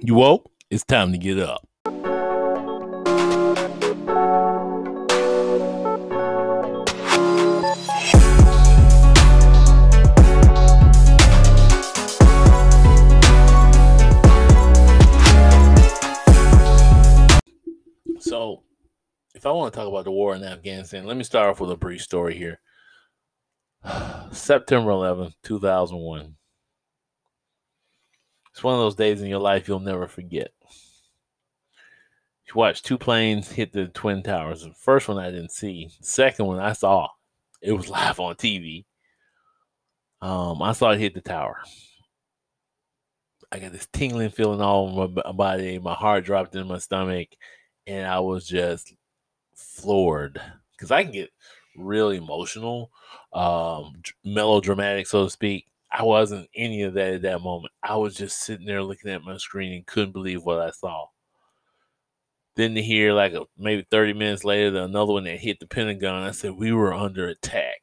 You 0.00 0.14
woke? 0.14 0.48
It's 0.70 0.84
time 0.84 1.10
to 1.10 1.18
get 1.18 1.40
up. 1.40 1.66
So, 18.20 18.62
if 19.34 19.44
I 19.44 19.50
want 19.50 19.72
to 19.72 19.76
talk 19.76 19.88
about 19.88 20.04
the 20.04 20.12
war 20.12 20.36
in 20.36 20.44
Afghanistan, 20.44 21.06
let 21.06 21.16
me 21.16 21.24
start 21.24 21.48
off 21.48 21.58
with 21.58 21.72
a 21.72 21.76
brief 21.76 22.02
story 22.02 22.38
here. 22.38 22.60
September 24.30 24.92
11th, 24.92 25.34
2001. 25.42 26.37
It's 28.58 28.64
one 28.64 28.74
of 28.74 28.80
those 28.80 28.96
days 28.96 29.22
in 29.22 29.28
your 29.28 29.38
life 29.38 29.68
you'll 29.68 29.78
never 29.78 30.08
forget. 30.08 30.50
You 32.44 32.54
watched 32.56 32.84
two 32.84 32.98
planes 32.98 33.52
hit 33.52 33.72
the 33.72 33.86
Twin 33.86 34.20
Towers. 34.20 34.64
The 34.64 34.72
first 34.72 35.06
one 35.06 35.16
I 35.16 35.30
didn't 35.30 35.52
see. 35.52 35.90
The 36.00 36.04
second 36.04 36.46
one 36.46 36.58
I 36.58 36.72
saw. 36.72 37.06
It 37.62 37.70
was 37.70 37.88
live 37.88 38.18
on 38.18 38.34
TV. 38.34 38.84
Um, 40.20 40.60
I 40.60 40.72
saw 40.72 40.90
it 40.90 40.98
hit 40.98 41.14
the 41.14 41.20
tower. 41.20 41.60
I 43.52 43.60
got 43.60 43.70
this 43.70 43.86
tingling 43.92 44.30
feeling 44.30 44.60
all 44.60 44.98
over 44.98 45.22
my 45.24 45.30
body. 45.30 45.78
My 45.78 45.94
heart 45.94 46.24
dropped 46.24 46.56
in 46.56 46.66
my 46.66 46.78
stomach, 46.78 47.28
and 47.86 48.08
I 48.08 48.18
was 48.18 48.44
just 48.44 48.92
floored 49.54 50.42
because 50.72 50.90
I 50.90 51.04
can 51.04 51.12
get 51.12 51.30
really 51.76 52.16
emotional, 52.16 52.90
um, 53.32 54.02
melodramatic, 54.24 55.06
so 55.06 55.26
to 55.26 55.30
speak. 55.30 55.68
I 55.90 56.02
wasn't 56.02 56.48
any 56.54 56.82
of 56.82 56.94
that 56.94 57.14
at 57.14 57.22
that 57.22 57.40
moment. 57.40 57.72
I 57.82 57.96
was 57.96 58.14
just 58.14 58.40
sitting 58.40 58.66
there 58.66 58.82
looking 58.82 59.10
at 59.10 59.22
my 59.22 59.36
screen 59.38 59.72
and 59.72 59.86
couldn't 59.86 60.12
believe 60.12 60.44
what 60.44 60.60
I 60.60 60.70
saw. 60.70 61.06
Then 62.56 62.74
to 62.74 62.82
hear 62.82 63.12
like 63.12 63.32
a, 63.32 63.44
maybe 63.56 63.86
30 63.90 64.12
minutes 64.14 64.44
later, 64.44 64.76
another 64.78 65.12
one 65.12 65.24
that 65.24 65.38
hit 65.38 65.60
the 65.60 65.66
Pentagon, 65.66 66.24
I 66.24 66.32
said, 66.32 66.52
We 66.52 66.72
were 66.72 66.92
under 66.92 67.28
attack. 67.28 67.76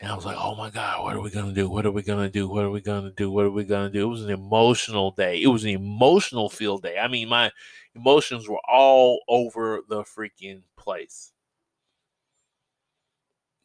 And 0.00 0.12
I 0.12 0.14
was 0.14 0.24
like, 0.24 0.36
oh 0.38 0.54
my 0.54 0.70
God, 0.70 1.02
what 1.02 1.16
are 1.16 1.20
we 1.20 1.30
going 1.30 1.48
to 1.48 1.52
do? 1.52 1.68
What 1.68 1.84
are 1.84 1.90
we 1.90 2.02
going 2.02 2.24
to 2.24 2.30
do? 2.30 2.48
What 2.48 2.64
are 2.64 2.70
we 2.70 2.80
going 2.80 3.02
to 3.02 3.10
do? 3.10 3.32
What 3.32 3.46
are 3.46 3.50
we 3.50 3.64
going 3.64 3.90
to 3.90 3.92
do? 3.92 4.06
It 4.06 4.10
was 4.10 4.24
an 4.24 4.30
emotional 4.30 5.10
day. 5.10 5.42
It 5.42 5.48
was 5.48 5.64
an 5.64 5.70
emotional 5.70 6.48
field 6.48 6.82
day. 6.82 6.98
I 6.98 7.08
mean, 7.08 7.28
my 7.28 7.50
emotions 7.96 8.48
were 8.48 8.60
all 8.68 9.20
over 9.28 9.80
the 9.88 10.02
freaking 10.04 10.62
place. 10.76 11.32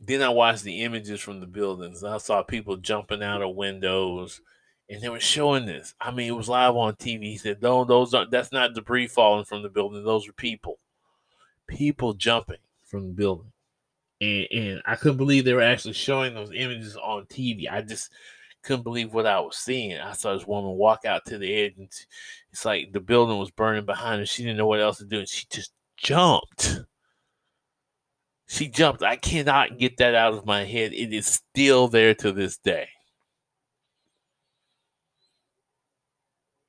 Then 0.06 0.22
I 0.22 0.30
watched 0.30 0.64
the 0.64 0.82
images 0.82 1.22
from 1.22 1.40
the 1.40 1.48
buildings. 1.48 2.04
I 2.04 2.18
saw 2.18 2.44
people 2.44 2.76
jumping 2.76 3.24
out 3.24 3.42
of 3.42 3.56
windows, 3.56 4.42
and 4.90 5.02
they 5.02 5.08
were 5.08 5.20
showing 5.20 5.66
this. 5.66 5.96
I 6.02 6.12
mean, 6.12 6.28
it 6.28 6.36
was 6.36 6.50
live 6.50 6.76
on 6.76 6.96
TV. 6.96 7.24
He 7.24 7.38
said, 7.38 7.62
"No, 7.62 7.86
those 7.86 8.14
are 8.14 8.26
that's 8.26 8.52
not 8.52 8.74
debris 8.74 9.08
falling 9.08 9.46
from 9.46 9.62
the 9.64 9.70
building. 9.70 10.04
Those 10.04 10.28
are 10.28 10.34
people, 10.34 10.80
people 11.68 12.14
jumping 12.14 12.58
from 12.84 13.08
the 13.08 13.14
building." 13.14 13.52
And, 14.20 14.48
and 14.52 14.82
I 14.86 14.96
couldn't 14.96 15.18
believe 15.18 15.46
they 15.46 15.54
were 15.54 15.62
actually 15.62 15.94
showing 15.94 16.34
those 16.34 16.52
images 16.54 16.98
on 16.98 17.26
TV. 17.28 17.70
I 17.72 17.82
just 17.82 18.12
couldn't 18.64 18.84
believe 18.84 19.14
what 19.14 19.26
I 19.26 19.40
was 19.40 19.58
seeing. 19.58 19.98
I 19.98 20.14
saw 20.14 20.34
this 20.34 20.48
woman 20.48 20.72
walk 20.72 21.06
out 21.06 21.26
to 21.28 21.38
the 21.38 21.54
edge, 21.54 21.76
and 21.78 21.90
it's 22.52 22.66
like 22.66 22.92
the 22.92 23.00
building 23.00 23.38
was 23.38 23.52
burning 23.52 23.86
behind 23.86 24.20
her. 24.20 24.26
She 24.26 24.44
didn't 24.44 24.58
know 24.58 24.68
what 24.68 24.82
else 24.82 24.98
to 24.98 25.06
do, 25.06 25.20
and 25.20 25.30
she 25.30 25.46
just 25.50 25.72
jumped 25.98 26.82
she 28.54 28.68
jumped. 28.68 29.02
I 29.02 29.16
cannot 29.16 29.80
get 29.80 29.98
that 29.98 30.14
out 30.14 30.36
of 30.36 30.46
my 30.46 30.64
head. 30.64 30.94
It 30.94 31.12
is 31.12 31.26
still 31.26 31.88
there 31.88 32.14
to 32.14 32.32
this 32.32 32.56
day. 32.56 32.88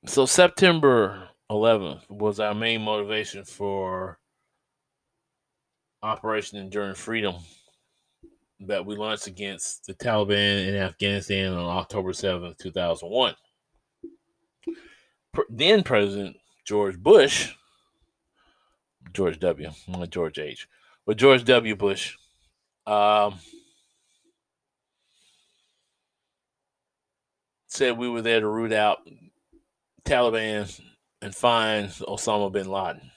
So 0.07 0.25
September 0.25 1.29
11th 1.51 2.09
was 2.09 2.39
our 2.39 2.55
main 2.55 2.81
motivation 2.81 3.45
for 3.45 4.17
Operation 6.01 6.57
Enduring 6.57 6.95
Freedom 6.95 7.35
that 8.61 8.83
we 8.83 8.95
launched 8.95 9.27
against 9.27 9.85
the 9.85 9.93
Taliban 9.93 10.67
in 10.67 10.75
Afghanistan 10.75 11.53
on 11.53 11.77
October 11.77 12.13
7th, 12.13 12.57
2001. 12.57 13.35
Then 15.49 15.83
President 15.83 16.37
George 16.65 16.97
Bush, 16.97 17.53
George 19.13 19.39
W., 19.39 19.69
George 20.09 20.39
H., 20.39 20.67
with 21.05 21.17
George 21.17 21.43
W. 21.45 21.75
Bush. 21.75 22.15
Um, 22.87 23.35
said 27.67 27.97
we 27.97 28.09
were 28.09 28.21
there 28.21 28.39
to 28.39 28.47
root 28.47 28.71
out 28.71 28.99
Taliban 30.05 30.79
and 31.21 31.35
find 31.35 31.89
Osama 31.89 32.51
bin 32.51 32.69
Laden 32.69 33.11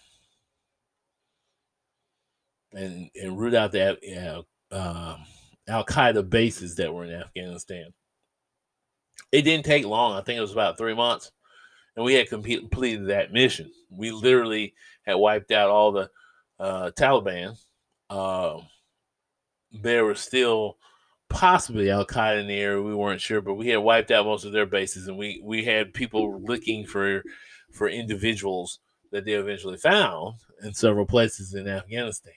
and, 2.72 3.10
and 3.14 3.38
root 3.38 3.54
out 3.54 3.72
the 3.72 4.44
uh, 4.72 4.74
uh, 4.74 5.16
Al 5.68 5.84
Qaeda 5.84 6.28
bases 6.28 6.76
that 6.76 6.92
were 6.92 7.04
in 7.04 7.12
Afghanistan. 7.12 7.92
It 9.30 9.42
didn't 9.42 9.66
take 9.66 9.84
long. 9.84 10.14
I 10.14 10.22
think 10.22 10.38
it 10.38 10.42
was 10.42 10.52
about 10.52 10.78
three 10.78 10.94
months. 10.94 11.30
And 11.94 12.04
we 12.04 12.14
had 12.14 12.28
completed 12.28 13.08
that 13.08 13.32
mission. 13.32 13.70
We 13.90 14.12
literally 14.12 14.74
had 15.02 15.14
wiped 15.14 15.50
out 15.50 15.68
all 15.68 15.92
the 15.92 16.10
uh, 16.58 16.90
Taliban 16.96 17.58
uh, 18.10 18.60
there 19.70 20.04
were 20.04 20.14
still 20.14 20.78
possibly 21.28 21.90
Al 21.90 22.06
Qaeda 22.06 22.40
in 22.40 22.46
the 22.46 22.58
area. 22.58 22.82
We 22.82 22.94
weren't 22.94 23.20
sure, 23.20 23.40
but 23.40 23.54
we 23.54 23.68
had 23.68 23.78
wiped 23.78 24.10
out 24.10 24.26
most 24.26 24.44
of 24.44 24.52
their 24.52 24.66
bases, 24.66 25.08
and 25.08 25.18
we 25.18 25.40
we 25.44 25.64
had 25.64 25.94
people 25.94 26.40
looking 26.42 26.86
for 26.86 27.22
for 27.72 27.88
individuals 27.88 28.80
that 29.10 29.24
they 29.24 29.32
eventually 29.32 29.76
found 29.76 30.36
in 30.62 30.74
several 30.74 31.06
places 31.06 31.54
in 31.54 31.68
Afghanistan. 31.68 32.32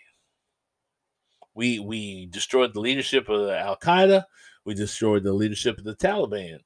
We 1.54 1.80
we 1.80 2.28
destroyed 2.28 2.74
the 2.74 2.82
leadership 2.82 3.30
of 3.30 3.50
Al 3.50 3.78
Qaeda. 3.78 4.26
We 4.66 4.74
destroyed 4.74 5.24
the 5.24 5.34
leadership 5.34 5.78
of 5.78 5.84
the 5.84 5.96
Taliban, 5.96 6.60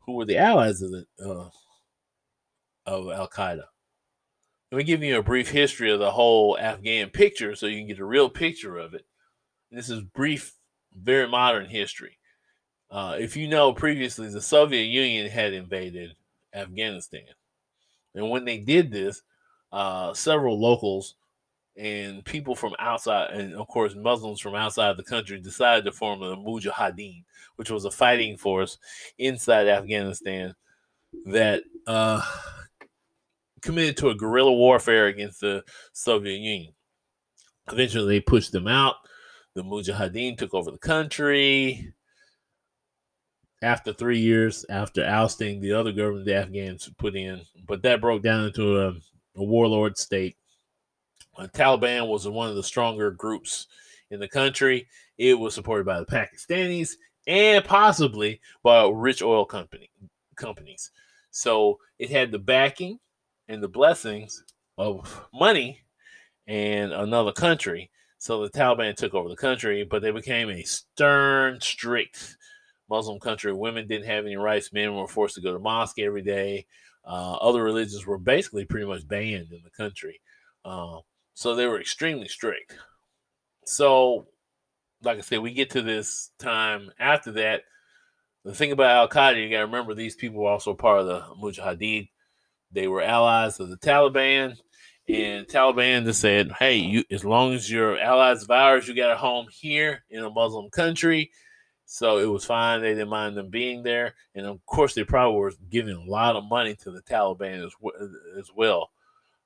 who 0.00 0.16
were 0.16 0.24
the 0.24 0.38
allies 0.38 0.80
of 0.82 0.90
the 0.90 1.06
uh, 1.24 1.48
of 2.86 3.10
Al 3.10 3.28
Qaeda. 3.28 3.64
Let 4.72 4.78
me 4.78 4.84
give 4.84 5.02
you 5.02 5.18
a 5.18 5.22
brief 5.22 5.50
history 5.50 5.90
of 5.92 5.98
the 5.98 6.12
whole 6.12 6.56
Afghan 6.58 7.10
picture 7.10 7.54
so 7.54 7.66
you 7.66 7.76
can 7.76 7.88
get 7.88 7.98
a 7.98 8.06
real 8.06 8.30
picture 8.30 8.78
of 8.78 8.94
it. 8.94 9.04
This 9.70 9.90
is 9.90 10.00
brief, 10.00 10.54
very 10.98 11.28
modern 11.28 11.66
history. 11.66 12.16
Uh, 12.90 13.16
if 13.20 13.36
you 13.36 13.48
know, 13.48 13.74
previously 13.74 14.30
the 14.30 14.40
Soviet 14.40 14.84
Union 14.84 15.28
had 15.28 15.52
invaded 15.52 16.16
Afghanistan. 16.54 17.26
And 18.14 18.30
when 18.30 18.46
they 18.46 18.56
did 18.56 18.90
this, 18.90 19.20
uh, 19.72 20.14
several 20.14 20.58
locals 20.58 21.16
and 21.76 22.24
people 22.24 22.54
from 22.54 22.74
outside, 22.78 23.30
and 23.32 23.52
of 23.52 23.68
course, 23.68 23.94
Muslims 23.94 24.40
from 24.40 24.54
outside 24.54 24.96
the 24.96 25.02
country 25.02 25.38
decided 25.38 25.84
to 25.84 25.92
form 25.92 26.20
the 26.20 26.34
Mujahideen, 26.34 27.24
which 27.56 27.70
was 27.70 27.84
a 27.84 27.90
fighting 27.90 28.38
force 28.38 28.78
inside 29.18 29.68
Afghanistan 29.68 30.54
that 31.26 31.62
uh, 31.86 32.22
committed 33.62 33.96
to 33.98 34.10
a 34.10 34.14
guerrilla 34.14 34.52
warfare 34.52 35.06
against 35.06 35.40
the 35.40 35.64
Soviet 35.92 36.38
Union. 36.38 36.74
Eventually, 37.70 38.16
they 38.16 38.20
pushed 38.20 38.52
them 38.52 38.66
out. 38.66 38.96
The 39.54 39.62
Mujahideen 39.62 40.36
took 40.36 40.54
over 40.54 40.70
the 40.70 40.78
country. 40.78 41.92
After 43.62 43.92
three 43.92 44.18
years, 44.18 44.66
after 44.68 45.04
ousting 45.04 45.60
the 45.60 45.72
other 45.72 45.92
government 45.92 46.26
the 46.26 46.34
Afghans 46.34 46.90
put 46.98 47.14
in, 47.14 47.42
but 47.68 47.82
that 47.82 48.00
broke 48.00 48.22
down 48.22 48.46
into 48.46 48.80
a, 48.80 48.88
a 49.36 49.44
warlord 49.44 49.96
state. 49.96 50.36
Uh, 51.38 51.46
Taliban 51.46 52.08
was 52.08 52.26
one 52.26 52.48
of 52.48 52.56
the 52.56 52.62
stronger 52.62 53.12
groups 53.12 53.68
in 54.10 54.18
the 54.18 54.28
country. 54.28 54.88
It 55.16 55.34
was 55.34 55.54
supported 55.54 55.86
by 55.86 56.00
the 56.00 56.06
Pakistanis 56.06 56.94
and 57.26 57.64
possibly 57.64 58.40
by 58.64 58.84
rich 58.92 59.22
oil 59.22 59.44
company 59.44 59.90
companies. 60.36 60.90
So 61.30 61.78
it 61.98 62.10
had 62.10 62.32
the 62.32 62.38
backing 62.38 62.98
and 63.48 63.62
the 63.62 63.68
blessings 63.68 64.44
of 64.78 65.26
money 65.32 65.80
and 66.46 66.92
another 66.92 67.32
country. 67.32 67.90
So 68.18 68.42
the 68.42 68.50
Taliban 68.50 68.94
took 68.94 69.14
over 69.14 69.28
the 69.28 69.36
country, 69.36 69.84
but 69.84 70.02
they 70.02 70.10
became 70.12 70.48
a 70.48 70.62
stern, 70.62 71.60
strict 71.60 72.36
Muslim 72.88 73.18
country. 73.18 73.52
Women 73.52 73.88
didn't 73.88 74.06
have 74.06 74.24
any 74.24 74.36
rights. 74.36 74.72
Men 74.72 74.94
were 74.94 75.08
forced 75.08 75.34
to 75.36 75.40
go 75.40 75.52
to 75.52 75.58
mosque 75.58 75.98
every 75.98 76.22
day. 76.22 76.66
Uh, 77.04 77.32
other 77.34 77.62
religions 77.62 78.06
were 78.06 78.18
basically 78.18 78.64
pretty 78.64 78.86
much 78.86 79.08
banned 79.08 79.52
in 79.52 79.60
the 79.64 79.70
country. 79.70 80.20
Uh, 80.64 80.98
so 81.34 81.54
they 81.54 81.66
were 81.66 81.80
extremely 81.80 82.28
strict. 82.28 82.76
So, 83.64 84.26
like 85.02 85.18
I 85.18 85.22
said, 85.22 85.40
we 85.40 85.52
get 85.52 85.70
to 85.70 85.82
this 85.82 86.30
time 86.38 86.92
after 86.98 87.32
that. 87.32 87.62
The 88.44 88.54
thing 88.54 88.72
about 88.72 88.96
Al 88.96 89.08
Qaeda, 89.08 89.42
you 89.42 89.50
got 89.50 89.58
to 89.58 89.66
remember 89.66 89.94
these 89.94 90.16
people 90.16 90.42
were 90.42 90.50
also 90.50 90.74
part 90.74 91.00
of 91.00 91.06
the 91.06 91.20
Mujahideen. 91.40 92.08
They 92.72 92.88
were 92.88 93.02
allies 93.02 93.60
of 93.60 93.70
the 93.70 93.76
Taliban, 93.76 94.58
and 95.08 95.46
Taliban 95.46 96.04
just 96.04 96.20
said, 96.20 96.52
"Hey, 96.58 96.76
you 96.76 97.04
as 97.10 97.24
long 97.24 97.52
as 97.54 97.70
you're 97.70 97.98
allies 97.98 98.42
of 98.42 98.50
ours, 98.50 98.88
you 98.88 98.94
got 98.94 99.12
a 99.12 99.16
home 99.16 99.46
here 99.50 100.04
in 100.10 100.24
a 100.24 100.30
Muslim 100.30 100.70
country." 100.70 101.30
So 101.92 102.16
it 102.16 102.24
was 102.24 102.46
fine. 102.46 102.80
They 102.80 102.94
didn't 102.94 103.10
mind 103.10 103.36
them 103.36 103.50
being 103.50 103.82
there. 103.82 104.14
And 104.34 104.46
of 104.46 104.64
course, 104.64 104.94
they 104.94 105.04
probably 105.04 105.38
were 105.38 105.52
giving 105.68 105.94
a 105.94 106.10
lot 106.10 106.36
of 106.36 106.44
money 106.48 106.74
to 106.76 106.90
the 106.90 107.02
Taliban 107.02 107.66
as, 107.66 107.74
as 108.38 108.50
well. 108.56 108.90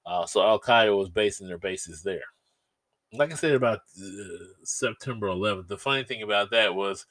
Uh, 0.06 0.26
so 0.26 0.42
Al 0.42 0.60
Qaeda 0.60 0.96
was 0.96 1.08
basing 1.08 1.48
their 1.48 1.58
bases 1.58 2.04
there. 2.04 2.22
Like 3.12 3.32
I 3.32 3.34
said 3.34 3.56
about 3.56 3.80
uh, 4.00 4.44
September 4.62 5.26
11th, 5.26 5.66
the 5.66 5.76
funny 5.76 6.04
thing 6.04 6.22
about 6.22 6.52
that 6.52 6.74
was 6.74 7.06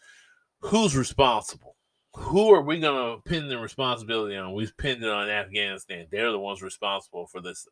who's 0.61 0.95
responsible? 0.95 1.75
Who 2.17 2.53
are 2.53 2.61
we 2.61 2.79
going 2.79 3.17
to 3.17 3.21
pin 3.29 3.47
the 3.47 3.57
responsibility 3.57 4.35
on? 4.35 4.53
We've 4.53 4.75
pinned 4.77 5.03
it 5.03 5.09
on 5.09 5.29
Afghanistan. 5.29 6.07
They're 6.09 6.31
the 6.31 6.39
ones 6.39 6.61
responsible 6.61 7.27
for 7.27 7.41
this 7.41 7.67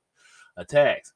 attacks. 0.58 1.14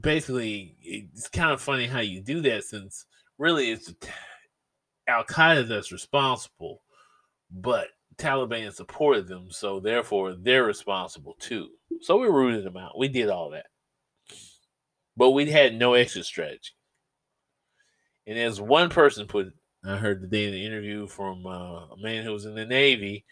Basically, 0.00 0.76
it's 0.82 1.28
kind 1.28 1.52
of 1.52 1.60
funny 1.60 1.86
how 1.86 2.00
you 2.00 2.20
do 2.20 2.40
that 2.42 2.64
since 2.64 3.06
really 3.38 3.70
it's 3.70 3.92
Al 5.06 5.24
Qaeda 5.24 5.68
that's 5.68 5.92
responsible, 5.92 6.82
but 7.50 7.88
Taliban 8.16 8.72
supported 8.72 9.28
them, 9.28 9.48
so 9.50 9.78
therefore 9.78 10.34
they're 10.34 10.64
responsible 10.64 11.36
too. 11.38 11.68
So 12.00 12.18
we 12.18 12.28
rooted 12.28 12.64
them 12.64 12.76
out. 12.76 12.98
We 12.98 13.08
did 13.08 13.28
all 13.28 13.50
that. 13.50 13.66
But 15.16 15.30
we 15.30 15.50
had 15.50 15.74
no 15.74 15.94
exit 15.94 16.24
strategy. 16.24 16.72
And 18.26 18.38
as 18.38 18.60
one 18.60 18.90
person 18.90 19.26
put, 19.26 19.54
I 19.88 19.96
heard 19.96 20.20
today 20.20 20.50
the 20.50 20.64
interview 20.64 21.06
from 21.06 21.46
uh, 21.46 21.86
a 21.86 21.96
man 21.98 22.24
who 22.24 22.32
was 22.32 22.44
in 22.44 22.54
the 22.54 22.66
Navy 22.66 23.24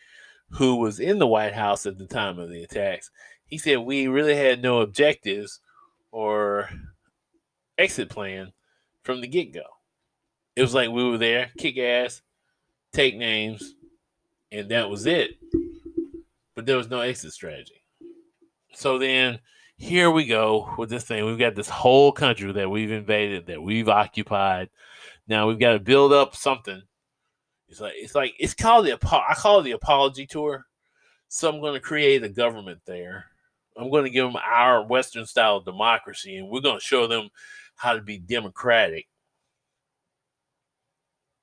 who 0.50 0.76
was 0.76 1.00
in 1.00 1.18
the 1.18 1.26
White 1.26 1.54
House 1.54 1.86
at 1.86 1.98
the 1.98 2.06
time 2.06 2.38
of 2.38 2.48
the 2.48 2.62
attacks. 2.62 3.10
He 3.46 3.58
said, 3.58 3.78
We 3.78 4.06
really 4.06 4.36
had 4.36 4.62
no 4.62 4.80
objectives 4.80 5.60
or 6.12 6.70
exit 7.76 8.08
plan 8.08 8.52
from 9.02 9.20
the 9.20 9.26
get 9.26 9.52
go. 9.52 9.62
It 10.56 10.62
was 10.62 10.74
like 10.74 10.90
we 10.90 11.08
were 11.08 11.18
there, 11.18 11.50
kick 11.58 11.76
ass, 11.78 12.22
take 12.92 13.16
names, 13.16 13.74
and 14.52 14.70
that 14.70 14.88
was 14.88 15.06
it. 15.06 15.32
But 16.54 16.66
there 16.66 16.76
was 16.76 16.88
no 16.88 17.00
exit 17.00 17.32
strategy. 17.32 17.82
So 18.72 18.98
then 18.98 19.40
here 19.76 20.10
we 20.10 20.24
go 20.24 20.72
with 20.78 20.88
this 20.88 21.04
thing. 21.04 21.24
We've 21.24 21.38
got 21.38 21.56
this 21.56 21.68
whole 21.68 22.12
country 22.12 22.52
that 22.52 22.70
we've 22.70 22.92
invaded, 22.92 23.46
that 23.46 23.60
we've 23.60 23.88
occupied. 23.88 24.70
Now 25.26 25.48
we've 25.48 25.58
got 25.58 25.72
to 25.72 25.78
build 25.78 26.12
up 26.12 26.36
something. 26.36 26.82
It's 27.68 27.80
like 27.80 27.94
it's 27.96 28.14
like 28.14 28.34
it's 28.38 28.54
called 28.54 28.86
the 28.86 28.92
I 28.92 29.34
call 29.34 29.60
it 29.60 29.62
the 29.64 29.72
apology 29.72 30.26
tour. 30.26 30.66
So 31.28 31.48
I'm 31.48 31.60
going 31.60 31.74
to 31.74 31.80
create 31.80 32.22
a 32.22 32.28
government 32.28 32.80
there. 32.86 33.26
I'm 33.76 33.90
going 33.90 34.04
to 34.04 34.10
give 34.10 34.26
them 34.26 34.40
our 34.44 34.84
Western 34.84 35.26
style 35.26 35.60
democracy, 35.60 36.36
and 36.36 36.48
we're 36.48 36.60
going 36.60 36.78
to 36.78 36.84
show 36.84 37.06
them 37.06 37.30
how 37.74 37.94
to 37.94 38.02
be 38.02 38.18
democratic. 38.18 39.06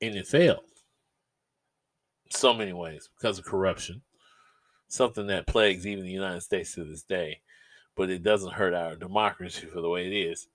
And 0.01 0.15
it 0.15 0.27
failed 0.27 0.63
so 2.29 2.53
many 2.53 2.73
ways 2.73 3.09
because 3.17 3.37
of 3.37 3.45
corruption, 3.45 4.01
something 4.87 5.27
that 5.27 5.47
plagues 5.47 5.85
even 5.85 6.05
the 6.05 6.11
United 6.11 6.41
States 6.41 6.73
to 6.75 6.83
this 6.83 7.03
day. 7.03 7.41
But 7.95 8.09
it 8.09 8.23
doesn't 8.23 8.53
hurt 8.53 8.73
our 8.73 8.95
democracy 8.95 9.67
for 9.67 9.81
the 9.81 9.89
way 9.89 10.07
it 10.07 10.13
is. 10.13 10.47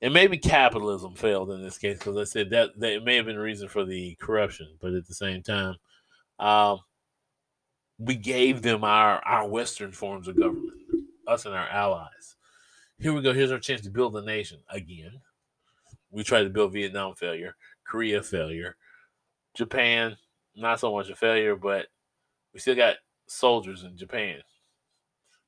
And 0.00 0.14
maybe 0.14 0.38
capitalism 0.38 1.14
failed 1.14 1.50
in 1.50 1.62
this 1.62 1.78
case 1.78 1.98
because 1.98 2.16
I 2.16 2.24
said 2.24 2.50
that, 2.50 2.78
that 2.78 2.92
it 2.92 3.04
may 3.04 3.16
have 3.16 3.26
been 3.26 3.36
a 3.36 3.40
reason 3.40 3.68
for 3.68 3.84
the 3.84 4.14
corruption, 4.20 4.68
but 4.80 4.94
at 4.94 5.06
the 5.06 5.14
same 5.14 5.42
time, 5.42 5.74
um, 6.38 6.78
we 7.98 8.14
gave 8.14 8.62
them 8.62 8.84
our 8.84 9.20
our 9.24 9.48
Western 9.48 9.90
forms 9.90 10.28
of 10.28 10.38
government, 10.38 10.78
us 11.26 11.46
and 11.46 11.54
our 11.54 11.68
allies. 11.68 12.36
Here 13.00 13.12
we 13.12 13.22
go. 13.22 13.32
Here's 13.32 13.50
our 13.50 13.58
chance 13.58 13.80
to 13.82 13.90
build 13.90 14.16
a 14.16 14.22
nation 14.22 14.60
again. 14.70 15.20
We 16.12 16.22
tried 16.22 16.44
to 16.44 16.50
build 16.50 16.72
Vietnam 16.72 17.16
failure, 17.16 17.56
Korea 17.84 18.22
failure, 18.22 18.76
Japan 19.54 20.16
not 20.58 20.80
so 20.80 20.92
much 20.92 21.08
a 21.08 21.16
failure, 21.16 21.56
but 21.56 21.86
we 22.52 22.60
still 22.60 22.74
got 22.74 22.96
soldiers 23.26 23.84
in 23.84 23.96
Japan. 23.96 24.40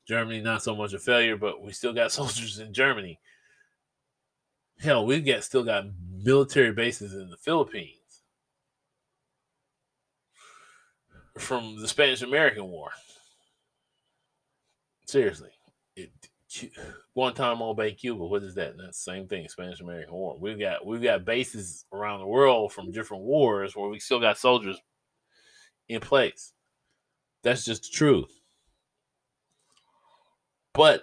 Germany, 0.07 0.41
not 0.41 0.63
so 0.63 0.75
much 0.75 0.93
a 0.93 0.99
failure, 0.99 1.37
but 1.37 1.63
we 1.63 1.73
still 1.73 1.93
got 1.93 2.13
soldiers 2.13 2.59
in 2.59 2.73
Germany. 2.73 3.19
Hell, 4.83 5.05
we've 5.05 5.27
got 5.27 5.45
still 5.45 5.63
got 5.63 5.85
military 6.11 6.73
bases 6.73 7.13
in 7.13 7.29
the 7.29 7.37
Philippines 7.37 7.97
from 11.39 11.79
the 11.81 11.87
Spanish 11.87 12.23
American 12.23 12.65
War. 12.65 12.91
Seriously, 15.07 15.51
it, 15.97 16.11
Guantanamo 17.15 17.75
Bay, 17.75 17.93
Cuba. 17.93 18.25
What 18.25 18.43
is 18.43 18.55
that? 18.55 18.77
That's 18.79 19.05
the 19.05 19.13
same 19.13 19.29
thing. 19.29 19.49
Spanish 19.49 19.81
American 19.81 20.15
War. 20.15 20.39
We've 20.41 20.59
got 20.59 20.87
we've 20.87 21.03
got 21.03 21.27
bases 21.27 21.85
around 21.93 22.21
the 22.21 22.27
world 22.27 22.73
from 22.73 22.91
different 22.91 23.25
wars 23.25 23.77
where 23.77 23.91
we 23.91 23.99
still 23.99 24.21
got 24.21 24.39
soldiers 24.39 24.81
in 25.89 26.01
place. 26.01 26.53
That's 27.43 27.67
just 27.67 27.83
the 27.83 27.91
truth. 27.91 28.33
But 30.73 31.03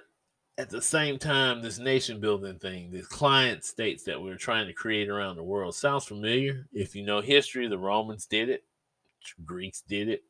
at 0.57 0.69
the 0.69 0.81
same 0.81 1.19
time, 1.19 1.61
this 1.61 1.77
nation 1.77 2.19
building 2.19 2.57
thing, 2.57 2.89
these 2.91 3.07
client 3.07 3.63
states 3.63 4.03
that 4.03 4.21
we're 4.21 4.35
trying 4.35 4.65
to 4.67 4.73
create 4.73 5.07
around 5.07 5.35
the 5.35 5.43
world 5.43 5.75
sounds 5.75 6.05
familiar. 6.05 6.67
If 6.73 6.95
you 6.95 7.03
know 7.03 7.21
history, 7.21 7.67
the 7.67 7.77
Romans 7.77 8.25
did 8.25 8.49
it, 8.49 8.63
Greeks 9.45 9.81
did 9.81 10.09
it. 10.09 10.23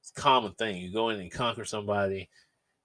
It's 0.00 0.10
a 0.10 0.20
common 0.20 0.52
thing. 0.54 0.78
You 0.78 0.92
go 0.92 1.10
in 1.10 1.20
and 1.20 1.30
conquer 1.30 1.64
somebody, 1.64 2.28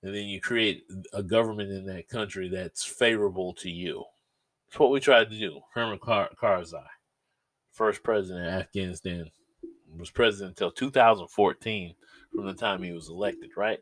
and 0.04 0.14
then 0.14 0.26
you 0.26 0.40
create 0.40 0.84
a 1.14 1.24
government 1.24 1.72
in 1.72 1.86
that 1.88 2.08
country 2.08 2.50
that's 2.50 2.84
favorable 2.84 3.54
to 3.56 3.72
you. 3.72 4.04
It's 4.68 4.78
what 4.78 4.92
we 4.92 5.00
tried 5.00 5.32
to 5.32 5.40
do. 5.40 5.62
Hamid 5.74 6.02
Kar- 6.02 6.30
Karzai, 6.40 6.86
first 7.72 8.04
president 8.04 8.48
of 8.48 8.54
Afghanistan, 8.54 9.32
was 9.98 10.12
president 10.12 10.52
until 10.52 10.72
2014 10.72 11.96
from 12.36 12.46
the 12.46 12.54
time 12.54 12.84
he 12.84 12.92
was 12.92 13.10
elected, 13.10 13.52
right? 13.56 13.80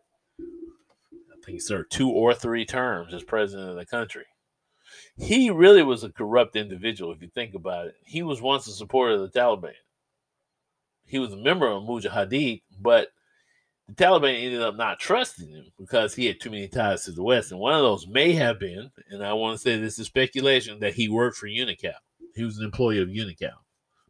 He 1.47 1.59
served 1.59 1.91
two 1.91 2.09
or 2.09 2.33
three 2.33 2.65
terms 2.65 3.13
as 3.13 3.23
president 3.23 3.69
of 3.69 3.75
the 3.75 3.85
country. 3.85 4.25
He 5.17 5.49
really 5.49 5.83
was 5.83 6.03
a 6.03 6.11
corrupt 6.11 6.55
individual, 6.55 7.11
if 7.11 7.21
you 7.21 7.29
think 7.29 7.55
about 7.55 7.87
it. 7.87 7.95
He 8.03 8.23
was 8.23 8.41
once 8.41 8.67
a 8.67 8.71
supporter 8.71 9.15
of 9.15 9.21
the 9.21 9.39
Taliban. 9.39 9.73
He 11.05 11.19
was 11.19 11.33
a 11.33 11.37
member 11.37 11.67
of 11.67 11.83
Mujahideen, 11.83 12.61
but 12.79 13.09
the 13.87 13.93
Taliban 13.93 14.41
ended 14.41 14.61
up 14.61 14.75
not 14.75 14.99
trusting 14.99 15.49
him 15.49 15.65
because 15.77 16.15
he 16.15 16.25
had 16.25 16.39
too 16.39 16.49
many 16.49 16.67
ties 16.67 17.05
to 17.05 17.11
the 17.11 17.23
West. 17.23 17.51
And 17.51 17.59
one 17.59 17.73
of 17.73 17.81
those 17.81 18.07
may 18.07 18.33
have 18.33 18.59
been, 18.59 18.91
and 19.09 19.23
I 19.23 19.33
want 19.33 19.57
to 19.57 19.61
say 19.61 19.77
this 19.77 19.99
is 19.99 20.07
speculation, 20.07 20.79
that 20.79 20.95
he 20.95 21.09
worked 21.09 21.37
for 21.37 21.47
Unocal. 21.47 21.93
He 22.35 22.43
was 22.43 22.57
an 22.57 22.65
employee 22.65 23.01
of 23.01 23.09
Unocal 23.09 23.51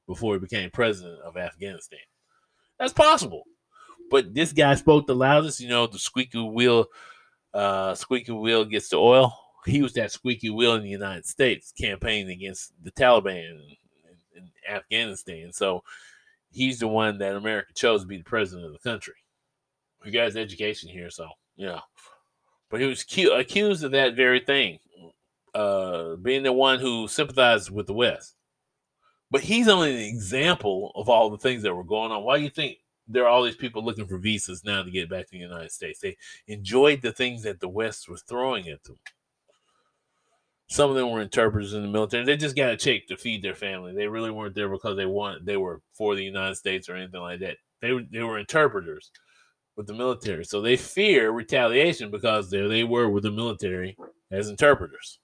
before 0.08 0.36
he 0.36 0.40
became 0.40 0.70
president 0.70 1.20
of 1.22 1.38
Afghanistan. 1.38 2.00
That's 2.80 2.94
possible. 2.94 3.44
But 4.12 4.34
this 4.34 4.54
guy 4.54 4.76
spoke 4.76 5.08
the 5.08 5.16
loudest, 5.16 5.60
you 5.60 5.70
know, 5.70 5.88
the 5.88 6.00
squeaky 6.00 6.40
wheel, 6.40 6.86
uh, 7.54 7.96
squeaky 7.96 8.32
wheel 8.32 8.66
gets 8.66 8.90
the 8.90 8.98
oil. 8.98 9.38
He 9.66 9.82
was 9.82 9.94
that 9.94 10.12
squeaky 10.12 10.50
wheel 10.50 10.76
in 10.76 10.84
the 10.84 10.90
United 10.90 11.26
States 11.26 11.72
campaigning 11.72 12.32
against 12.32 12.74
the 12.84 12.92
Taliban 12.92 13.52
in, 13.52 13.78
in 14.36 14.50
Afghanistan. 14.70 15.54
So 15.54 15.84
he's 16.52 16.80
the 16.80 16.88
one 16.88 17.18
that 17.20 17.36
America 17.36 17.74
chose 17.74 18.02
to 18.02 18.08
be 18.08 18.18
the 18.18 18.24
president 18.24 18.68
of 18.68 18.74
the 18.74 18.80
country. 18.80 19.16
Got 20.12 20.26
his 20.26 20.36
education 20.36 20.90
here, 20.90 21.10
so 21.10 21.30
yeah. 21.56 21.80
But 22.70 22.82
he 22.82 22.88
was 22.88 23.04
cu- 23.06 23.32
accused 23.32 23.86
of 23.86 23.92
that 23.92 24.16
very 24.16 24.42
thing, 24.42 24.80
uh, 25.56 26.18
being 26.18 26.44
the 26.44 26.52
one 26.52 26.80
who 26.80 27.08
sympathized 27.08 27.70
with 27.70 27.88
the 27.88 27.94
West. 27.94 28.36
But 29.32 29.42
he's 29.42 29.70
only 29.70 29.94
an 29.94 30.02
example 30.02 30.92
of 30.96 31.08
all 31.08 31.30
the 31.30 31.38
things 31.38 31.64
that 31.64 31.74
were 31.74 31.86
going 31.86 32.12
on. 32.12 32.24
Why 32.24 32.38
do 32.38 32.44
you 32.44 32.50
think 32.50 32.80
there 33.08 33.24
are 33.24 33.30
all 33.30 33.44
these 33.44 33.56
people 33.56 33.84
looking 33.84 34.08
for 34.08 34.18
visas 34.18 34.64
now 34.64 34.84
to 34.84 34.92
get 34.92 35.10
back 35.10 35.26
to 35.26 35.32
the 35.32 35.38
United 35.38 35.72
States? 35.72 36.00
They 36.00 36.18
enjoyed 36.48 37.02
the 37.02 37.12
things 37.12 37.44
that 37.44 37.60
the 37.60 37.70
West 37.70 38.10
was 38.10 38.22
throwing 38.22 38.68
at 38.70 38.84
them. 38.84 38.98
Some 40.68 40.90
of 40.90 40.96
them 40.96 41.12
were 41.12 41.22
interpreters 41.22 41.74
in 41.74 41.82
the 41.82 41.88
military. 41.88 42.26
They 42.26 42.38
just 42.38 42.56
got 42.56 42.72
a 42.72 42.78
check 42.78 43.08
to 43.08 43.18
feed 43.18 43.44
their 43.44 43.56
family. 43.56 43.94
They 43.94 44.08
really 44.08 44.32
weren't 44.32 44.56
there 44.56 44.70
because 44.70 44.96
they 44.96 45.06
want 45.06 45.46
they 45.46 45.58
were 45.58 45.82
for 45.94 46.16
the 46.16 46.24
United 46.24 46.56
States 46.56 46.90
or 46.90 46.96
anything 46.96 47.22
like 47.22 47.42
that. 47.42 47.58
They 47.82 47.92
were 47.92 48.04
they 48.10 48.24
were 48.24 48.40
interpreters 48.40 49.12
with 49.76 49.88
the 49.88 49.94
military. 49.94 50.46
So 50.46 50.62
they 50.62 50.78
fear 50.78 51.32
retaliation 51.32 52.10
because 52.10 52.50
there 52.50 52.68
they 52.68 52.84
were 52.84 53.10
with 53.10 53.24
the 53.24 53.32
military 53.32 53.98
as 54.32 54.50
interpreters 54.50 55.20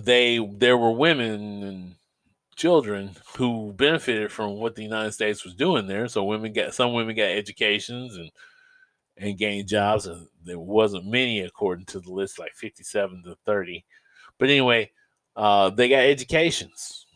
they 0.00 0.38
there 0.56 0.78
were 0.78 0.92
women 0.92 1.62
and 1.62 1.94
children 2.62 3.10
who 3.36 3.72
benefited 3.72 4.30
from 4.30 4.52
what 4.52 4.76
the 4.76 4.84
United 4.84 5.10
States 5.10 5.44
was 5.44 5.52
doing 5.52 5.88
there. 5.88 6.06
So 6.06 6.22
women 6.22 6.52
got 6.52 6.74
some 6.74 6.92
women 6.92 7.16
got 7.16 7.24
educations 7.24 8.16
and 8.16 8.30
and 9.16 9.36
gained 9.36 9.66
jobs. 9.66 10.06
And 10.06 10.28
there 10.44 10.60
wasn't 10.60 11.10
many 11.10 11.40
according 11.40 11.86
to 11.86 11.98
the 11.98 12.12
list, 12.12 12.38
like 12.38 12.52
fifty-seven 12.54 13.24
to 13.24 13.36
thirty. 13.44 13.84
But 14.38 14.48
anyway, 14.48 14.92
uh, 15.34 15.70
they 15.70 15.88
got 15.88 16.04
educations. 16.04 17.06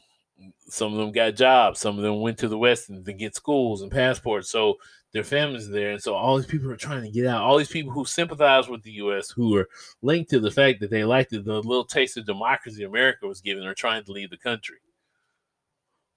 Some 0.68 0.92
of 0.92 0.98
them 0.98 1.12
got 1.12 1.36
jobs. 1.36 1.78
Some 1.78 1.96
of 1.96 2.02
them 2.02 2.20
went 2.20 2.38
to 2.38 2.48
the 2.48 2.58
West 2.58 2.88
to 2.88 3.12
get 3.12 3.36
schools 3.36 3.82
and 3.82 3.90
passports. 3.90 4.50
So 4.50 4.74
their 5.12 5.22
families 5.22 5.68
there. 5.68 5.92
And 5.92 6.02
so 6.02 6.14
all 6.14 6.36
these 6.36 6.46
people 6.46 6.72
are 6.72 6.76
trying 6.76 7.04
to 7.04 7.10
get 7.10 7.26
out. 7.26 7.42
All 7.42 7.56
these 7.56 7.70
people 7.70 7.92
who 7.92 8.04
sympathize 8.04 8.68
with 8.68 8.82
the 8.82 8.90
U.S., 8.90 9.30
who 9.30 9.56
are 9.56 9.68
linked 10.02 10.28
to 10.30 10.40
the 10.40 10.50
fact 10.50 10.80
that 10.80 10.90
they 10.90 11.04
liked 11.04 11.30
the 11.30 11.38
little 11.38 11.84
taste 11.84 12.16
of 12.16 12.26
democracy 12.26 12.82
America 12.82 13.28
was 13.28 13.40
giving, 13.40 13.64
are 13.64 13.74
trying 13.74 14.02
to 14.04 14.12
leave 14.12 14.30
the 14.30 14.36
country. 14.36 14.76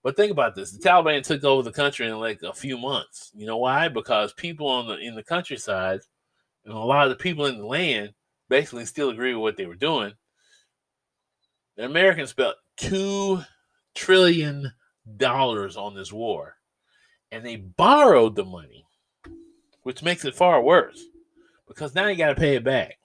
But 0.03 0.15
think 0.15 0.31
about 0.31 0.55
this: 0.55 0.71
the 0.71 0.79
Taliban 0.79 1.23
took 1.23 1.43
over 1.43 1.63
the 1.63 1.71
country 1.71 2.07
in 2.07 2.19
like 2.19 2.41
a 2.43 2.53
few 2.53 2.77
months. 2.77 3.31
You 3.35 3.45
know 3.45 3.57
why? 3.57 3.87
Because 3.89 4.33
people 4.33 4.67
on 4.67 4.87
the 4.87 4.97
in 4.97 5.15
the 5.15 5.23
countryside 5.23 5.99
and 6.65 6.73
a 6.73 6.79
lot 6.79 7.05
of 7.05 7.09
the 7.09 7.21
people 7.21 7.45
in 7.45 7.57
the 7.57 7.65
land 7.65 8.13
basically 8.49 8.85
still 8.85 9.09
agree 9.09 9.33
with 9.33 9.41
what 9.41 9.57
they 9.57 9.65
were 9.65 9.75
doing. 9.75 10.13
The 11.77 11.85
Americans 11.85 12.31
spent 12.31 12.55
two 12.77 13.41
trillion 13.95 14.71
dollars 15.17 15.77
on 15.77 15.95
this 15.95 16.11
war, 16.11 16.55
and 17.31 17.45
they 17.45 17.57
borrowed 17.57 18.35
the 18.35 18.45
money, 18.45 18.85
which 19.83 20.03
makes 20.03 20.25
it 20.25 20.35
far 20.35 20.61
worse 20.61 21.03
because 21.67 21.95
now 21.95 22.07
you 22.07 22.17
got 22.17 22.29
to 22.29 22.35
pay 22.35 22.55
it 22.55 22.63
back. 22.63 22.98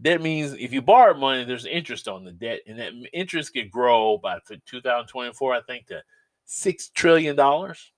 That 0.00 0.22
means 0.22 0.52
if 0.52 0.72
you 0.72 0.80
borrow 0.80 1.14
money, 1.14 1.44
there's 1.44 1.66
interest 1.66 2.06
on 2.06 2.24
the 2.24 2.32
debt, 2.32 2.60
and 2.66 2.78
that 2.78 2.92
interest 3.12 3.52
could 3.52 3.70
grow 3.70 4.18
by 4.18 4.38
2024, 4.46 5.54
I 5.54 5.60
think, 5.62 5.86
to 5.88 6.02
six 6.44 6.88
trillion 6.90 7.34
dollars. 7.34 7.92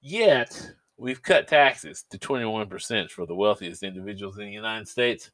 Yet 0.00 0.72
we've 0.96 1.22
cut 1.22 1.46
taxes 1.46 2.04
to 2.10 2.18
21% 2.18 3.10
for 3.10 3.26
the 3.26 3.34
wealthiest 3.34 3.82
individuals 3.82 4.38
in 4.38 4.46
the 4.46 4.52
United 4.52 4.88
States. 4.88 5.30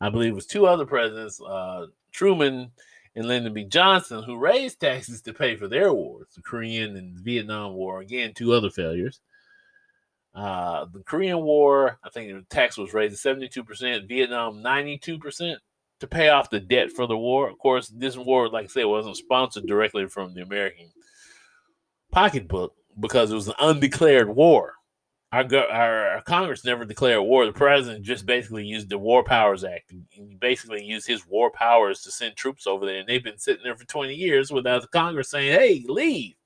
I 0.00 0.08
believe 0.08 0.32
it 0.32 0.34
was 0.34 0.46
two 0.46 0.66
other 0.66 0.86
presidents, 0.86 1.40
uh, 1.40 1.86
Truman 2.12 2.70
and 3.16 3.26
Lyndon 3.26 3.54
B. 3.54 3.64
Johnson, 3.64 4.22
who 4.22 4.36
raised 4.36 4.80
taxes 4.80 5.22
to 5.22 5.32
pay 5.32 5.56
for 5.56 5.68
their 5.68 5.92
wars, 5.92 6.28
the 6.34 6.42
Korean 6.42 6.96
and 6.96 7.18
Vietnam 7.18 7.74
War, 7.74 8.00
again, 8.00 8.32
two 8.34 8.52
other 8.52 8.70
failures. 8.70 9.20
Uh, 10.36 10.84
the 10.92 11.02
Korean 11.02 11.40
War, 11.40 11.98
I 12.04 12.10
think 12.10 12.30
the 12.30 12.44
tax 12.54 12.76
was 12.76 12.92
raised 12.92 13.22
to 13.22 13.28
72%, 13.28 14.06
Vietnam 14.06 14.62
92% 14.62 15.56
to 16.00 16.06
pay 16.06 16.28
off 16.28 16.50
the 16.50 16.60
debt 16.60 16.92
for 16.92 17.06
the 17.06 17.16
war. 17.16 17.48
Of 17.48 17.58
course, 17.58 17.88
this 17.88 18.18
war, 18.18 18.50
like 18.50 18.64
I 18.64 18.68
said, 18.68 18.84
wasn't 18.84 19.16
sponsored 19.16 19.66
directly 19.66 20.06
from 20.08 20.34
the 20.34 20.42
American 20.42 20.90
pocketbook 22.12 22.74
because 23.00 23.30
it 23.30 23.34
was 23.34 23.48
an 23.48 23.54
undeclared 23.58 24.28
war. 24.28 24.74
Our, 25.32 25.44
our, 25.56 26.08
our, 26.08 26.22
Congress 26.22 26.66
never 26.66 26.84
declared 26.84 27.22
war. 27.22 27.46
The 27.46 27.52
president 27.52 28.04
just 28.04 28.26
basically 28.26 28.64
used 28.64 28.90
the 28.90 28.98
War 28.98 29.24
Powers 29.24 29.64
Act. 29.64 29.92
He 30.10 30.36
basically 30.38 30.84
used 30.84 31.06
his 31.06 31.26
war 31.26 31.50
powers 31.50 32.02
to 32.02 32.10
send 32.10 32.36
troops 32.36 32.66
over 32.66 32.86
there, 32.86 32.98
and 32.98 33.08
they've 33.08 33.24
been 33.24 33.38
sitting 33.38 33.64
there 33.64 33.74
for 33.74 33.86
20 33.86 34.14
years 34.14 34.52
without 34.52 34.82
the 34.82 34.88
Congress 34.88 35.30
saying, 35.30 35.52
"Hey, 35.58 35.84
leave." 35.88 36.36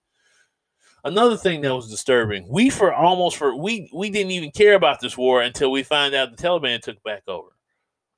Another 1.04 1.36
thing 1.36 1.62
that 1.62 1.74
was 1.74 1.90
disturbing, 1.90 2.46
we 2.48 2.68
for 2.68 2.92
almost 2.92 3.36
for 3.36 3.56
we 3.56 3.90
we 3.94 4.10
didn't 4.10 4.32
even 4.32 4.50
care 4.50 4.74
about 4.74 5.00
this 5.00 5.16
war 5.16 5.42
until 5.42 5.70
we 5.70 5.82
find 5.82 6.14
out 6.14 6.30
the 6.30 6.42
Taliban 6.42 6.80
took 6.80 7.02
back 7.02 7.22
over 7.26 7.48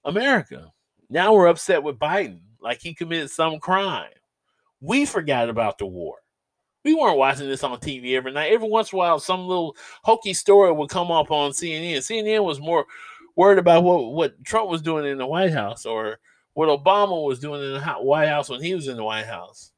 America. 0.04 0.72
Now 1.08 1.32
we're 1.34 1.46
upset 1.46 1.82
with 1.82 1.98
Biden 1.98 2.40
like 2.60 2.80
he 2.80 2.94
committed 2.94 3.30
some 3.30 3.60
crime. 3.60 4.10
We 4.80 5.04
forgot 5.04 5.48
about 5.48 5.78
the 5.78 5.86
war. 5.86 6.16
We 6.84 6.94
weren't 6.94 7.18
watching 7.18 7.48
this 7.48 7.62
on 7.62 7.78
TV 7.78 8.14
every 8.14 8.32
night. 8.32 8.52
Every 8.52 8.68
once 8.68 8.92
in 8.92 8.96
a 8.96 8.98
while, 8.98 9.20
some 9.20 9.46
little 9.46 9.76
hokey 10.02 10.34
story 10.34 10.72
would 10.72 10.90
come 10.90 11.12
up 11.12 11.30
on 11.30 11.52
CNN. 11.52 11.98
CNN 11.98 12.44
was 12.44 12.60
more 12.60 12.86
worried 13.36 13.58
about 13.58 13.84
what, 13.84 14.12
what 14.12 14.44
Trump 14.44 14.68
was 14.68 14.82
doing 14.82 15.06
in 15.06 15.18
the 15.18 15.26
White 15.26 15.52
House 15.52 15.86
or 15.86 16.18
what 16.54 16.68
Obama 16.68 17.24
was 17.24 17.38
doing 17.38 17.62
in 17.62 17.72
the 17.74 17.80
White 18.00 18.28
House 18.28 18.48
when 18.48 18.62
he 18.62 18.74
was 18.74 18.88
in 18.88 18.96
the 18.96 19.04
White 19.04 19.26
House. 19.26 19.71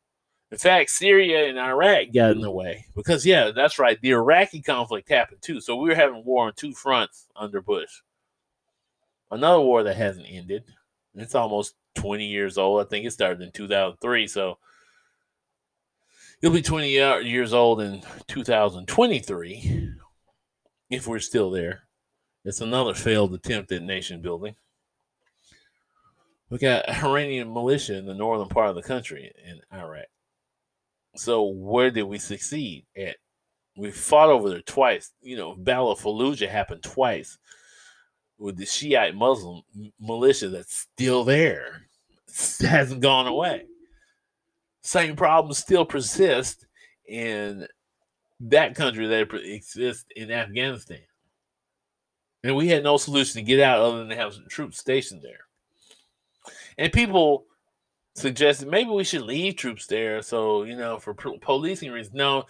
In 0.54 0.58
fact, 0.58 0.90
Syria 0.90 1.48
and 1.48 1.58
Iraq 1.58 2.12
got 2.14 2.30
in 2.30 2.38
mm. 2.38 2.42
the 2.42 2.50
way 2.52 2.86
because, 2.94 3.26
yeah, 3.26 3.50
that's 3.50 3.80
right. 3.80 4.00
The 4.00 4.12
Iraqi 4.12 4.62
conflict 4.62 5.08
happened 5.08 5.42
too. 5.42 5.60
So 5.60 5.74
we 5.74 5.88
were 5.88 5.96
having 5.96 6.24
war 6.24 6.46
on 6.46 6.52
two 6.54 6.72
fronts 6.72 7.26
under 7.34 7.60
Bush. 7.60 7.90
Another 9.32 9.58
war 9.58 9.82
that 9.82 9.96
hasn't 9.96 10.28
ended. 10.30 10.62
It's 11.16 11.34
almost 11.34 11.74
20 11.96 12.24
years 12.24 12.56
old. 12.56 12.86
I 12.86 12.88
think 12.88 13.04
it 13.04 13.10
started 13.10 13.42
in 13.42 13.50
2003. 13.50 14.28
So 14.28 14.58
he'll 16.40 16.52
be 16.52 16.62
20 16.62 16.88
years 16.88 17.52
old 17.52 17.80
in 17.80 18.04
2023 18.28 19.90
if 20.88 21.08
we're 21.08 21.18
still 21.18 21.50
there. 21.50 21.88
It's 22.44 22.60
another 22.60 22.94
failed 22.94 23.34
attempt 23.34 23.72
at 23.72 23.82
nation 23.82 24.22
building. 24.22 24.54
We 26.48 26.58
got 26.58 26.88
Iranian 26.88 27.52
militia 27.52 27.96
in 27.96 28.06
the 28.06 28.14
northern 28.14 28.48
part 28.48 28.68
of 28.68 28.76
the 28.76 28.82
country 28.82 29.32
in 29.44 29.60
Iraq. 29.76 30.04
So 31.16 31.44
where 31.44 31.90
did 31.90 32.04
we 32.04 32.18
succeed 32.18 32.86
at? 32.96 33.16
We 33.76 33.90
fought 33.90 34.30
over 34.30 34.50
there 34.50 34.62
twice. 34.62 35.10
You 35.20 35.36
know, 35.36 35.54
Battle 35.56 35.92
of 35.92 36.00
Fallujah 36.00 36.48
happened 36.48 36.82
twice 36.82 37.38
with 38.38 38.56
the 38.56 38.66
Shiite 38.66 39.14
Muslim 39.14 39.62
militia 40.00 40.48
that's 40.48 40.76
still 40.76 41.24
there. 41.24 41.86
It 42.28 42.66
hasn't 42.66 43.00
gone 43.00 43.26
away. 43.26 43.66
Same 44.82 45.16
problems 45.16 45.58
still 45.58 45.84
persist 45.84 46.66
in 47.06 47.66
that 48.40 48.74
country 48.74 49.06
that 49.06 49.32
exists 49.32 50.04
in 50.14 50.30
Afghanistan. 50.30 51.00
And 52.42 52.54
we 52.54 52.68
had 52.68 52.84
no 52.84 52.98
solution 52.98 53.40
to 53.40 53.42
get 53.42 53.60
out 53.60 53.80
other 53.80 53.98
than 53.98 54.10
to 54.10 54.16
have 54.16 54.34
some 54.34 54.46
troops 54.48 54.78
stationed 54.78 55.22
there. 55.22 55.46
And 56.76 56.92
people 56.92 57.46
suggested 58.14 58.68
maybe 58.68 58.90
we 58.90 59.04
should 59.04 59.22
leave 59.22 59.56
troops 59.56 59.86
there. 59.86 60.22
So 60.22 60.62
you 60.64 60.76
know, 60.76 60.98
for 60.98 61.14
policing 61.14 61.90
reasons, 61.90 62.14
no, 62.14 62.44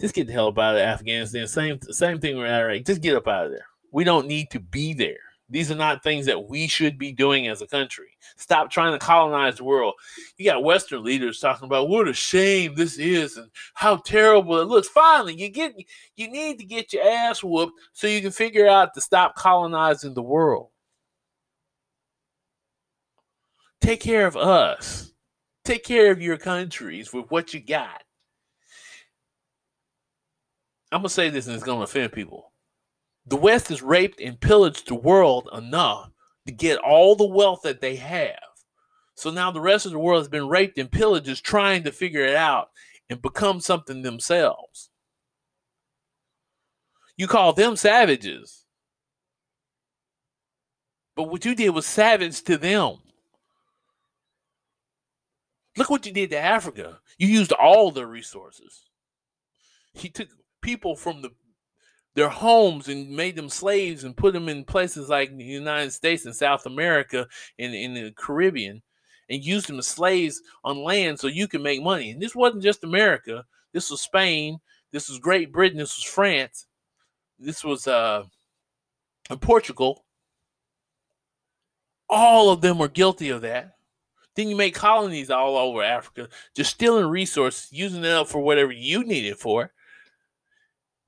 just 0.00 0.14
get 0.14 0.26
the 0.26 0.32
hell 0.32 0.48
up 0.48 0.58
out 0.58 0.76
of 0.76 0.82
Afghanistan. 0.82 1.46
Same 1.46 1.80
same 1.82 2.18
thing 2.18 2.36
with 2.36 2.50
Iraq. 2.50 2.84
Just 2.84 3.02
get 3.02 3.16
up 3.16 3.28
out 3.28 3.46
of 3.46 3.52
there. 3.52 3.66
We 3.92 4.04
don't 4.04 4.26
need 4.26 4.50
to 4.50 4.60
be 4.60 4.94
there. 4.94 5.18
These 5.50 5.72
are 5.72 5.76
not 5.76 6.04
things 6.04 6.26
that 6.26 6.48
we 6.48 6.68
should 6.68 6.96
be 6.96 7.10
doing 7.10 7.48
as 7.48 7.60
a 7.60 7.66
country. 7.66 8.16
Stop 8.36 8.70
trying 8.70 8.92
to 8.92 9.04
colonize 9.04 9.56
the 9.56 9.64
world. 9.64 9.94
You 10.36 10.44
got 10.44 10.62
Western 10.62 11.02
leaders 11.02 11.40
talking 11.40 11.66
about 11.66 11.88
what 11.88 12.06
a 12.06 12.12
shame 12.12 12.76
this 12.76 12.98
is 12.98 13.36
and 13.36 13.50
how 13.74 13.96
terrible 13.96 14.60
it 14.60 14.68
looks. 14.68 14.86
Finally, 14.86 15.34
you 15.34 15.48
get 15.48 15.74
you 16.14 16.30
need 16.30 16.58
to 16.60 16.64
get 16.64 16.92
your 16.92 17.04
ass 17.04 17.42
whooped 17.42 17.72
so 17.92 18.06
you 18.06 18.20
can 18.20 18.30
figure 18.30 18.68
out 18.68 18.94
to 18.94 19.00
stop 19.00 19.34
colonizing 19.34 20.14
the 20.14 20.22
world. 20.22 20.68
Take 23.80 24.00
care 24.00 24.26
of 24.26 24.36
us. 24.36 25.09
Take 25.70 25.84
care 25.84 26.10
of 26.10 26.20
your 26.20 26.36
countries 26.36 27.12
with 27.12 27.30
what 27.30 27.54
you 27.54 27.60
got. 27.60 28.02
I'm 30.90 31.02
going 31.02 31.04
to 31.04 31.14
say 31.14 31.30
this 31.30 31.46
and 31.46 31.54
it's 31.54 31.62
going 31.62 31.78
to 31.78 31.84
offend 31.84 32.10
people. 32.10 32.50
The 33.26 33.36
West 33.36 33.68
has 33.68 33.80
raped 33.80 34.20
and 34.20 34.40
pillaged 34.40 34.88
the 34.88 34.96
world 34.96 35.48
enough 35.52 36.10
to 36.48 36.52
get 36.52 36.78
all 36.78 37.14
the 37.14 37.24
wealth 37.24 37.60
that 37.62 37.80
they 37.80 37.94
have. 37.94 38.40
So 39.14 39.30
now 39.30 39.52
the 39.52 39.60
rest 39.60 39.86
of 39.86 39.92
the 39.92 40.00
world 40.00 40.18
has 40.18 40.26
been 40.26 40.48
raped 40.48 40.76
and 40.76 40.90
pillaged, 40.90 41.28
is 41.28 41.40
trying 41.40 41.84
to 41.84 41.92
figure 41.92 42.24
it 42.24 42.34
out 42.34 42.70
and 43.08 43.22
become 43.22 43.60
something 43.60 44.02
themselves. 44.02 44.90
You 47.16 47.28
call 47.28 47.52
them 47.52 47.76
savages. 47.76 48.64
But 51.14 51.30
what 51.30 51.44
you 51.44 51.54
did 51.54 51.70
was 51.70 51.86
savage 51.86 52.42
to 52.42 52.58
them. 52.58 52.96
Look 55.76 55.90
what 55.90 56.06
you 56.06 56.12
did 56.12 56.30
to 56.30 56.38
Africa. 56.38 56.98
You 57.18 57.28
used 57.28 57.52
all 57.52 57.90
their 57.90 58.06
resources. 58.06 58.84
He 59.92 60.08
took 60.08 60.28
people 60.62 60.96
from 60.96 61.22
the 61.22 61.30
their 62.16 62.28
homes 62.28 62.88
and 62.88 63.08
made 63.08 63.36
them 63.36 63.48
slaves 63.48 64.02
and 64.02 64.16
put 64.16 64.32
them 64.32 64.48
in 64.48 64.64
places 64.64 65.08
like 65.08 65.36
the 65.36 65.44
United 65.44 65.92
States 65.92 66.26
and 66.26 66.34
South 66.34 66.66
America 66.66 67.26
and 67.58 67.72
in 67.72 67.94
the 67.94 68.12
Caribbean 68.16 68.82
and 69.28 69.44
used 69.44 69.68
them 69.68 69.78
as 69.78 69.86
slaves 69.86 70.42
on 70.64 70.82
land 70.82 71.20
so 71.20 71.28
you 71.28 71.46
can 71.46 71.62
make 71.62 71.82
money. 71.82 72.10
And 72.10 72.20
this 72.20 72.34
wasn't 72.34 72.64
just 72.64 72.82
America. 72.82 73.44
This 73.72 73.90
was 73.90 74.00
Spain. 74.00 74.58
This 74.90 75.08
was 75.08 75.20
Great 75.20 75.52
Britain. 75.52 75.78
This 75.78 75.96
was 75.96 76.04
France. 76.04 76.66
This 77.38 77.62
was 77.62 77.86
uh, 77.86 78.24
Portugal. 79.40 80.04
All 82.08 82.50
of 82.50 82.60
them 82.60 82.78
were 82.78 82.88
guilty 82.88 83.30
of 83.30 83.42
that. 83.42 83.76
Then 84.36 84.48
you 84.48 84.56
make 84.56 84.74
colonies 84.74 85.30
all 85.30 85.56
over 85.56 85.82
Africa, 85.82 86.28
just 86.54 86.70
stealing 86.70 87.06
resources, 87.06 87.68
using 87.72 88.04
it 88.04 88.12
up 88.12 88.28
for 88.28 88.40
whatever 88.40 88.72
you 88.72 89.04
need 89.04 89.26
it 89.26 89.38
for. 89.38 89.72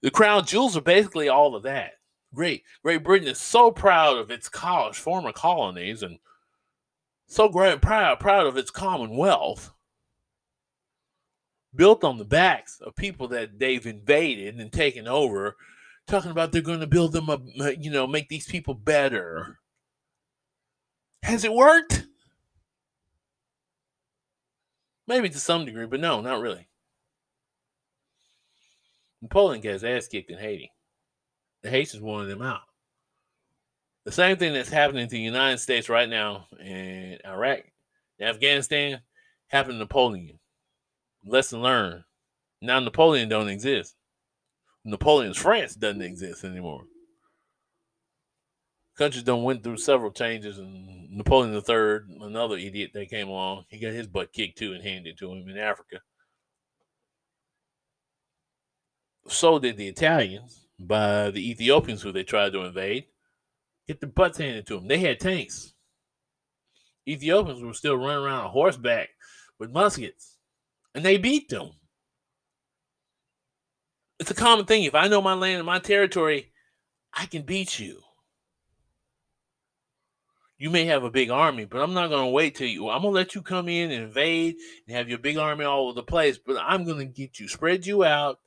The 0.03 0.11
crown 0.11 0.45
jewels 0.45 0.77
are 0.77 0.83
basically 0.83 1.29
all 1.29 1.55
of 1.55 1.63
that. 1.63 1.93
Great. 2.35 2.65
Great 2.83 3.05
Britain 3.05 3.29
is 3.29 3.39
so 3.39 3.71
proud 3.71 4.19
of 4.19 4.31
its 4.31 4.49
college, 4.49 4.97
former 4.99 5.33
colonies 5.33 6.03
and 6.03 6.19
so 7.33 7.49
great 7.49 7.81
proud 7.81 8.21
proud 8.21 8.47
of 8.47 8.59
its 8.59 8.71
commonwealth 8.71 9.73
built 11.75 12.05
on 12.05 12.19
the 12.19 12.25
backs 12.27 12.79
of 12.83 12.95
people 12.95 13.27
that 13.29 13.59
they've 13.59 13.87
invaded 13.87 14.61
and 14.61 14.71
taken 14.71 15.09
over 15.09 15.57
talking 16.07 16.31
about 16.31 16.53
they're 16.53 16.61
going 16.61 16.81
to 16.81 16.87
build 16.87 17.13
them 17.13 17.31
up 17.31 17.41
you 17.79 17.91
know 17.91 18.07
make 18.07 18.29
these 18.29 18.47
people 18.47 18.75
better 18.75 19.59
has 21.23 21.43
it 21.43 21.55
worked 21.55 22.07
Maybe 25.13 25.29
to 25.29 25.39
some 25.39 25.67
degree, 25.67 25.85
but 25.85 26.01
no, 26.01 26.23
not 26.23 26.41
really. 26.41 26.67
Napoleon 29.21 29.61
got 29.61 29.75
his 29.75 29.85
ass 29.85 30.09
kicked 30.09 30.31
in 30.31 30.39
Haiti. 30.39 30.73
The 31.61 31.69
Haitians 31.69 32.03
wanted 32.03 32.29
them 32.29 32.41
out. 32.41 32.63
The 34.05 34.13
same 34.13 34.39
thing 34.39 34.55
that's 34.55 34.71
happening 34.71 35.07
to 35.07 35.11
the 35.11 35.21
United 35.21 35.59
States 35.59 35.91
right 35.91 36.09
now 36.09 36.47
in 36.59 37.19
Iraq, 37.27 37.61
in 38.19 38.27
Afghanistan, 38.27 39.03
happened 39.49 39.75
to 39.75 39.81
Napoleon. 39.81 40.39
Lesson 41.27 41.61
learned. 41.61 42.05
Now 42.63 42.81
Napoleon 42.81 43.29
don't 43.29 43.51
exist. 43.51 43.95
Napoleon's 44.83 45.37
France 45.37 45.75
doesn't 45.75 46.01
exist 46.01 46.43
anymore. 46.43 46.85
Countries 49.03 49.25
don't 49.25 49.43
went 49.43 49.65
through 49.65 49.79
several 49.79 50.13
changes, 50.13 50.59
and 50.59 51.11
Napoleon 51.11 51.53
III, 51.57 52.25
another 52.25 52.57
idiot 52.57 52.93
that 52.95 53.11
came 53.11 53.27
along, 53.27 53.65
he 53.69 53.81
got 53.81 53.93
his 53.93 54.07
butt 54.07 54.33
kicked 54.33 54.59
too 54.59 54.75
and 54.75 54.85
handed 54.85 55.19
to 55.19 55.33
him 55.33 55.49
in 55.49 55.59
Africa. 55.59 55.99
So 59.27 59.59
did 59.59 59.77
the 59.77 59.89
Italians 59.89 60.69
by 60.79 61.33
the 61.33 61.51
Ethiopians 61.51 62.01
who 62.01 62.13
they 62.13 62.23
tried 62.23 62.53
to 62.53 62.61
invade. 62.61 63.07
Get 63.89 64.01
the 64.01 64.07
butts 64.07 64.39
handed 64.39 64.69
to 64.69 64.77
them. 64.77 64.87
They 64.87 64.99
had 64.99 65.19
tanks. 65.19 65.75
Ethiopians 67.09 67.61
were 67.61 67.75
still 67.75 67.97
running 67.97 68.23
around 68.23 68.45
on 68.45 68.51
horseback 68.51 69.09
with 69.59 69.73
muskets, 69.73 70.39
and 70.95 71.05
they 71.05 71.19
beat 71.19 71.49
them. 71.49 71.73
It's 74.21 74.31
a 74.31 74.35
common 74.35 74.67
thing. 74.67 74.85
If 74.85 74.95
I 74.95 75.09
know 75.09 75.21
my 75.21 75.35
land 75.35 75.57
and 75.57 75.67
my 75.67 75.81
territory, 75.81 76.53
I 77.13 77.27
can 77.27 77.43
beat 77.43 77.81
you. 77.81 78.02
You 80.63 80.71
may 80.71 80.85
have 80.85 81.03
a 81.03 81.11
big 81.11 81.29
army, 81.29 81.65
but 81.65 81.83
I'm 81.83 81.93
not 81.93 82.09
going 82.09 82.23
to 82.23 82.31
wait 82.31 82.55
till 82.55 82.69
you. 82.69 82.89
I'm 82.89 83.03
going 83.03 83.13
to 83.13 83.19
let 83.19 83.35
you 83.35 83.43
come 83.43 83.69
in 83.69 83.91
and 83.91 84.05
invade 84.05 84.55
and 84.87 84.97
have 84.97 85.09
your 85.09 85.19
big 85.19 85.37
army 85.37 85.65
all 85.65 85.89
over 85.89 85.95
the 85.95 86.05
place, 86.05 86.39
but 86.39 86.57
I'm 86.57 86.85
going 86.85 86.99
to 86.99 87.05
get 87.05 87.41
you, 87.41 87.49
spread 87.49 87.85
you 87.85 88.05
out, 88.05 88.39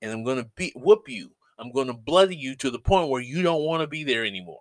and 0.00 0.12
I'm 0.12 0.22
going 0.22 0.36
to 0.36 0.48
beat, 0.54 0.74
whoop 0.76 1.08
you. 1.08 1.32
I'm 1.58 1.72
going 1.72 1.88
to 1.88 1.92
bloody 1.92 2.36
you 2.36 2.54
to 2.54 2.70
the 2.70 2.78
point 2.78 3.08
where 3.08 3.20
you 3.20 3.42
don't 3.42 3.64
want 3.64 3.80
to 3.80 3.88
be 3.88 4.04
there 4.04 4.24
anymore. 4.24 4.60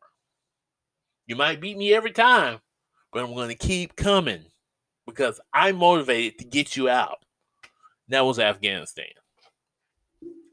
You 1.28 1.36
might 1.36 1.62
beat 1.62 1.78
me 1.78 1.94
every 1.94 2.10
time, 2.10 2.58
but 3.14 3.24
I'm 3.24 3.36
going 3.36 3.50
to 3.50 3.56
keep 3.56 3.96
coming 3.96 4.46
because 5.06 5.40
I'm 5.54 5.76
motivated 5.76 6.40
to 6.40 6.46
get 6.46 6.76
you 6.76 6.90
out. 6.90 7.20
That 8.08 8.26
was 8.26 8.40
Afghanistan. 8.40 9.14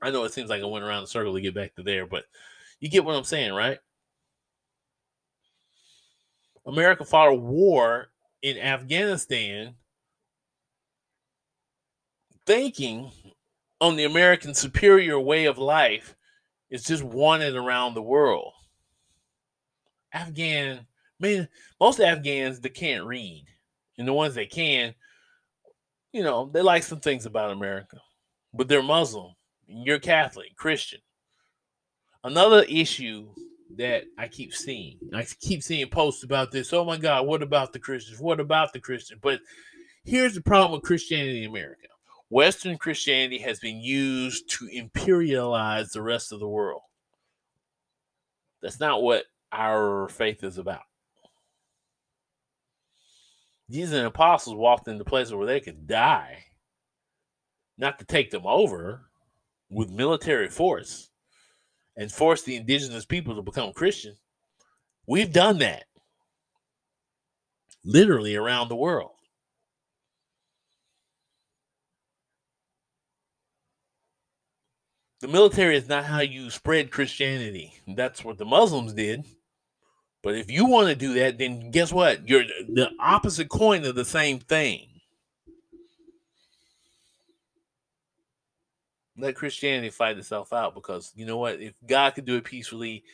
I 0.03 0.11
know 0.11 0.25
it 0.25 0.35
seems 0.35 0.51
like 0.51 0.61
I 0.61 0.67
went 0.67 0.85
around 0.85 1.05
the 1.05 1.07
circle 1.07 1.33
to 1.33 1.41
get 1.41 1.55
back 1.55 1.77
to 1.77 1.83
there, 1.83 2.05
but 2.05 2.25
you 2.79 2.91
get 2.91 3.07
what 3.07 3.17
I'm 3.17 3.25
saying, 3.25 3.55
right? 3.55 3.79
America 6.67 7.05
fought 7.05 7.29
a 7.29 7.35
war 7.35 8.09
in 8.43 8.59
Afghanistan 8.59 9.75
thinking 12.47 13.11
on 13.81 13.97
the 13.97 14.05
American 14.05 14.55
superior 14.55 15.19
way 15.19 15.47
of 15.47 15.59
life 15.59 16.15
is 16.71 16.85
just 16.85 17.03
wanted 17.03 17.55
around 17.55 17.95
the 17.95 18.03
world. 18.03 18.53
Afghan, 20.13 20.87
man, 21.19 21.49
most 21.81 22.01
Afghans 22.01 22.61
they 22.61 22.69
can't 22.69 23.05
read, 23.05 23.47
and 23.99 24.07
the 24.07 24.13
ones 24.13 24.35
that 24.35 24.51
can, 24.51 24.95
you 26.13 26.23
know, 26.23 26.51
they 26.53 26.63
like 26.63 26.83
some 26.83 27.01
things 27.01 27.27
about 27.27 27.53
America, 27.53 27.99
but 28.53 28.69
they're 28.69 28.83
Muslim 28.83 29.35
you're 29.67 29.99
Catholic, 29.99 30.57
Christian. 30.57 31.01
Another 32.25 32.63
issue 32.65 33.29
that 33.79 34.05
I 34.19 34.29
keep 34.29 34.55
seeing, 34.55 34.99
I 35.15 35.25
keep 35.41 35.63
seeing 35.63 35.89
posts 35.89 36.23
about 36.23 36.51
this. 36.51 36.73
Oh 36.73 36.85
my 36.85 36.97
God, 36.97 37.27
what 37.27 37.43
about 37.43 37.73
the 37.73 37.79
Christians? 37.79 38.21
What 38.21 38.41
about 38.41 38.73
the 38.73 38.81
Christians? 38.81 39.21
But 39.23 39.41
here's 40.05 40.35
the 40.35 40.41
problem 40.41 40.73
with 40.73 40.83
Christianity 40.83 41.45
in 41.45 41.51
America 41.51 41.89
Western 42.31 42.79
Christianity 42.79 43.39
has 43.39 43.61
been 43.61 43.81
used 43.81 44.49
to 44.51 44.67
imperialize 44.75 45.93
the 45.93 46.03
rest 46.03 46.33
of 46.33 46.41
the 46.41 46.49
world. 46.49 46.81
That's 48.63 48.81
not 48.81 49.03
what 49.03 49.25
our 49.53 50.09
faith 50.09 50.43
is 50.43 50.57
about. 50.57 50.83
Jesus 53.71 53.95
and 53.95 54.07
apostles 54.07 54.57
walked 54.57 54.89
into 54.89 55.05
places 55.05 55.35
where 55.35 55.47
they 55.47 55.61
could 55.61 55.87
die, 55.87 56.45
not 57.77 57.99
to 57.99 58.05
take 58.05 58.31
them 58.31 58.47
over, 58.47 59.03
with 59.71 59.91
military 59.91 60.49
force 60.49 61.11
and 61.97 62.11
force 62.11 62.43
the 62.43 62.57
indigenous 62.57 63.05
people 63.05 63.35
to 63.35 63.43
become 63.43 63.73
Christian. 63.73 64.17
We've 65.07 65.33
done 65.33 65.59
that 65.59 65.85
literally 67.85 68.37
around 68.37 68.69
the 68.69 68.77
world. 68.77 69.11
The 75.21 75.29
military 75.29 75.77
is 75.77 75.89
not 75.89 76.05
how 76.05 76.21
you 76.21 76.51
spread 76.51 76.91
Christianity. 76.91 77.75
That's 77.87 78.25
what 78.25 78.39
the 78.39 78.45
Muslims 78.45 78.93
did. 78.93 79.25
But 80.23 80.37
if 80.37 80.51
you 80.51 80.67
want 80.67 80.89
to 80.89 80.95
do 80.95 81.15
that, 81.15 81.39
then 81.39 81.71
guess 81.71 81.93
what? 81.93 82.29
You're 82.29 82.45
the 82.45 82.91
opposite 82.99 83.49
coin 83.49 83.85
of 83.85 83.95
the 83.95 84.05
same 84.05 84.41
thing. 84.41 84.92
Let 89.17 89.37
Christianity 89.37 89.91
fight 89.91 90.19
itself 90.19 90.53
out 90.53 90.75
because 90.75 91.13
you 91.15 91.27
know 91.27 91.37
what? 91.37 91.61
If 91.61 91.75
God 91.87 92.15
can 92.15 92.25
do 92.25 92.37
it 92.37 92.45
peacefully, 92.45 93.05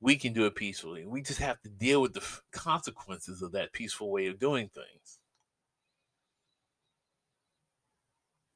we 0.00 0.16
can 0.16 0.32
do 0.32 0.46
it 0.46 0.54
peacefully. 0.54 1.06
We 1.06 1.22
just 1.22 1.40
have 1.40 1.60
to 1.62 1.68
deal 1.68 2.00
with 2.00 2.14
the 2.14 2.22
consequences 2.52 3.42
of 3.42 3.52
that 3.52 3.72
peaceful 3.72 4.10
way 4.10 4.26
of 4.26 4.38
doing 4.38 4.68
things. 4.68 5.18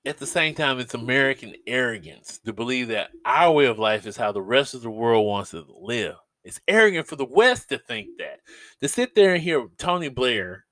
At 0.04 0.18
the 0.18 0.26
same 0.26 0.54
time, 0.54 0.78
it's 0.78 0.94
American 0.94 1.54
arrogance 1.66 2.38
to 2.46 2.52
believe 2.52 2.88
that 2.88 3.10
our 3.24 3.52
way 3.52 3.66
of 3.66 3.78
life 3.78 4.06
is 4.06 4.16
how 4.16 4.32
the 4.32 4.40
rest 4.40 4.74
of 4.74 4.82
the 4.82 4.90
world 4.90 5.26
wants 5.26 5.50
to 5.50 5.66
live. 5.80 6.16
It's 6.44 6.60
arrogant 6.66 7.06
for 7.06 7.16
the 7.16 7.26
West 7.26 7.68
to 7.68 7.78
think 7.78 8.08
that. 8.18 8.40
To 8.80 8.88
sit 8.88 9.14
there 9.14 9.34
and 9.34 9.42
hear 9.42 9.66
Tony 9.76 10.08
Blair 10.08 10.64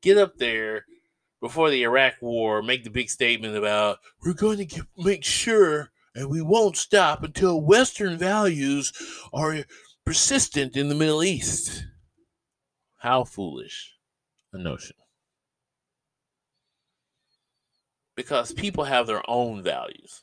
get 0.00 0.18
up 0.18 0.36
there 0.36 0.84
before 1.42 1.70
the 1.70 1.82
Iraq 1.82 2.14
War 2.22 2.62
make 2.62 2.84
the 2.84 2.90
big 2.90 3.10
statement 3.10 3.56
about 3.56 3.98
we're 4.24 4.32
going 4.32 4.58
to 4.58 4.64
get, 4.64 4.84
make 4.96 5.24
sure 5.24 5.90
and 6.14 6.30
we 6.30 6.40
won't 6.40 6.76
stop 6.76 7.22
until 7.24 7.60
Western 7.60 8.16
values 8.16 8.92
are 9.32 9.64
persistent 10.06 10.76
in 10.76 10.88
the 10.88 10.94
Middle 10.94 11.24
East. 11.24 11.86
How 12.98 13.24
foolish 13.24 13.94
a 14.52 14.58
notion. 14.58 14.96
Because 18.14 18.52
people 18.52 18.84
have 18.84 19.06
their 19.06 19.28
own 19.28 19.62
values. 19.62 20.22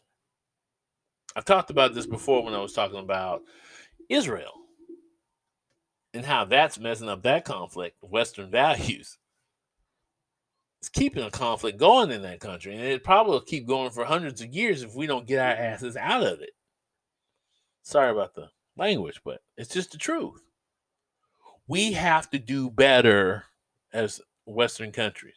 I've 1.35 1.45
talked 1.45 1.69
about 1.69 1.93
this 1.95 2.05
before 2.05 2.43
when 2.43 2.53
I 2.53 2.59
was 2.61 2.73
talking 2.73 2.99
about 2.99 3.41
Israel 4.09 4.53
and 6.13 6.23
how 6.23 6.45
that's 6.45 6.79
messing 6.79 7.09
up 7.09 7.23
that 7.23 7.43
conflict, 7.45 7.97
Western 8.01 8.49
values 8.51 9.17
it's 10.79 10.89
keeping 10.89 11.23
a 11.23 11.31
conflict 11.31 11.77
going 11.77 12.09
in 12.11 12.21
that 12.21 12.39
country, 12.39 12.73
and 12.73 12.81
it 12.81 13.03
probably 13.03 13.33
will 13.33 13.41
keep 13.41 13.67
going 13.67 13.91
for 13.91 14.05
hundreds 14.05 14.41
of 14.41 14.53
years 14.53 14.81
if 14.81 14.95
we 14.95 15.07
don't 15.07 15.27
get 15.27 15.39
our 15.39 15.51
asses 15.51 15.97
out 15.97 16.23
of 16.23 16.41
it. 16.41 16.51
Sorry 17.83 18.11
about 18.11 18.33
the 18.33 18.49
language, 18.77 19.19
but 19.25 19.41
it's 19.57 19.73
just 19.73 19.91
the 19.91 19.97
truth. 19.97 20.41
We 21.67 21.91
have 21.93 22.29
to 22.29 22.39
do 22.39 22.69
better 22.69 23.43
as 23.91 24.21
Western 24.45 24.91
countries. 24.91 25.35